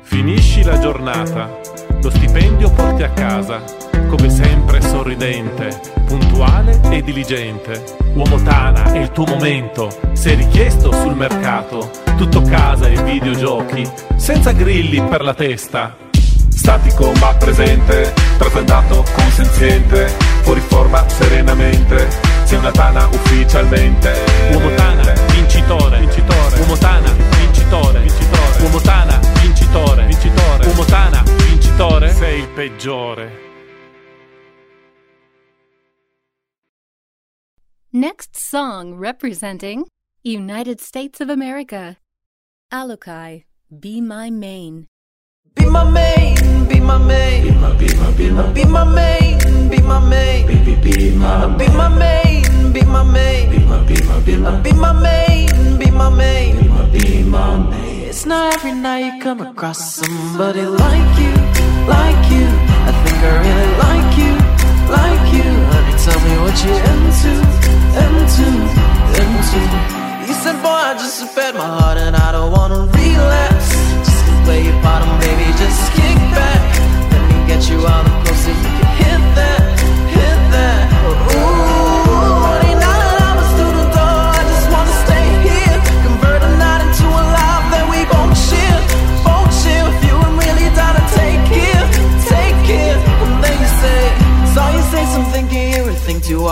[0.00, 1.50] Finisci la giornata,
[2.00, 3.60] lo stipendio porti a casa,
[4.08, 7.84] come sempre sorridente, puntuale e diligente.
[8.14, 14.52] Uomo Tana è il tuo momento, sei richiesto sul mercato, tutto casa e videogiochi, senza
[14.52, 15.96] grilli per la testa.
[16.48, 20.06] Statico ma presente, trasandato consenziente,
[20.42, 22.08] fuori forma serenamente,
[22.44, 24.12] sei una Tana ufficialmente.
[24.52, 26.58] Uomo Tana, vincitore, vincitore.
[26.58, 28.62] Uomo Tana, vincitore, vincitore.
[28.62, 30.66] Uomo Tana, vincitore, vincitore.
[30.66, 32.12] Uomo Tana, vincitore.
[32.14, 33.45] Sei il peggiore.
[37.96, 39.86] Next song representing
[40.22, 41.96] United States of America.
[42.70, 44.84] Alukai, Be My Main.
[45.54, 47.44] Be my main, be my main.
[47.44, 50.46] Be my, be my, be my, be my main, be my main.
[50.46, 53.50] Be, be, be my, be my main, be my main.
[53.50, 56.60] Be my, be my, be my, be my main, be my main.
[56.60, 58.08] Be my, be my main.
[58.10, 61.32] It's not every night you come across somebody like you,
[61.88, 62.44] like you.
[62.88, 64.32] I think I really like you,
[64.92, 65.55] like you.
[66.06, 67.32] Tell me what you're into,
[68.04, 68.46] into,
[69.22, 69.60] into.
[70.28, 73.70] You said, boy, I just fed my heart and I don't wanna relapse.
[74.06, 76.62] Just play your bottom, baby, just kick back.
[77.10, 79.65] Let me get you all the closer you can hit that,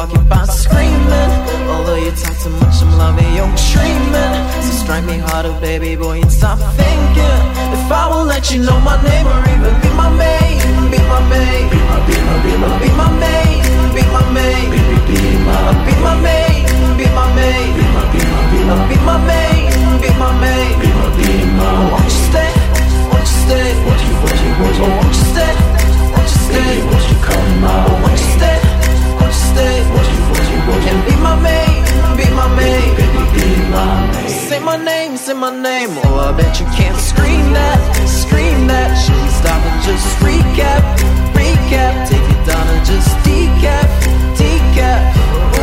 [0.06, 1.32] walking by screaming.
[1.68, 4.34] Although you talk too much, I'm loving your dreaming.
[4.64, 7.40] So strike me harder, baby boy, and stop thinking.
[7.76, 10.60] If I will let you know my name or even be my maid,
[10.90, 13.62] be my maid, be my, be my, be my, be my maid,
[13.94, 16.64] be my maid, be, be, be my, be my maid,
[16.98, 19.72] be my maid, be my, be my, be my, be my maid,
[20.02, 21.70] be my maid, be my, be my.
[21.92, 22.52] Won't you stay?
[23.10, 23.68] Won't you stay?
[23.84, 25.54] Won't you, won't you, won't you, won't you stay?
[26.12, 26.72] Won't you stay?
[26.88, 27.90] Won't you come out?
[28.02, 28.63] Won't you stay?
[29.54, 29.78] Stay?
[30.90, 31.84] And be my maid,
[32.18, 34.28] be my maid.
[34.28, 35.90] Say my name, say my name.
[36.04, 37.78] Oh, I bet you can't scream that,
[38.08, 38.90] scream that.
[38.98, 40.82] Should we stop and just recap,
[41.38, 42.08] recap?
[42.10, 43.88] Take it down and just decap,
[44.34, 45.53] decap.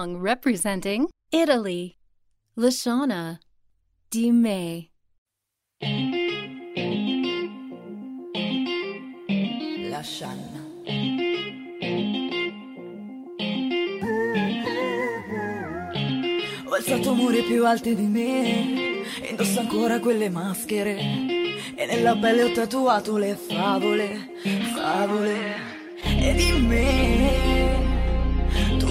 [0.00, 1.96] Song representing Italy.
[2.56, 3.38] Lashana
[4.10, 4.88] Di Me.
[9.90, 10.62] La Shanna.
[16.64, 20.96] Ho alzato muri più alti di me, indosso ancora quelle maschere
[21.76, 24.30] e nella pelle ho tatuato le favole,
[24.74, 25.56] favole
[26.02, 27.89] e di me.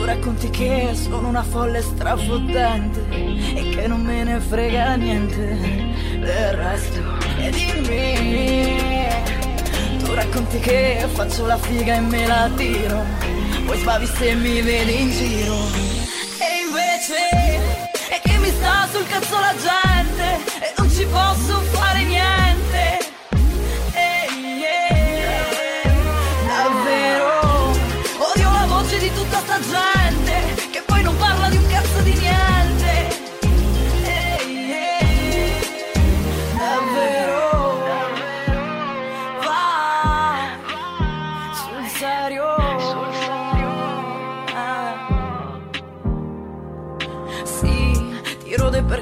[0.09, 5.55] Racconti che sono una folle strafottente e che non me ne frega niente
[6.17, 6.99] del resto
[7.37, 9.23] e di me.
[9.99, 13.05] Tu racconti che faccio la figa e me la tiro,
[13.67, 15.57] poi sbavi se mi vedi in giro.
[16.39, 17.29] E invece
[18.09, 21.88] è che mi sta sul cazzo la gente e non ci posso fare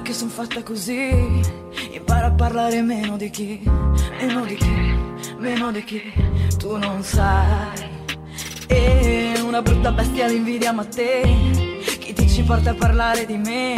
[0.08, 1.42] perché sono fatta così.
[1.92, 3.62] Impara a parlare meno di chi,
[4.20, 4.96] meno di chi,
[5.38, 6.02] meno di chi
[6.58, 8.06] tu non sai.
[8.68, 11.24] E una brutta bestia l'invidia ma te,
[12.00, 13.76] chi ti ci porta a parlare di me?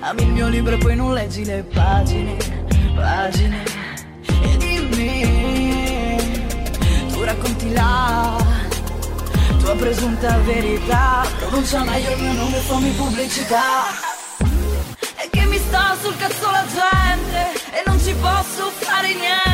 [0.00, 2.36] Ami il mio libro e poi non leggi le pagine,
[2.96, 3.62] pagine.
[4.42, 6.16] E dimmi,
[7.12, 8.36] tu racconti la
[9.60, 14.13] tua presunta verità, pronuncia meglio il mio nome, fammi pubblicità.
[15.30, 19.53] Che mi sta sul cazzo la gente e non ci posso fare niente.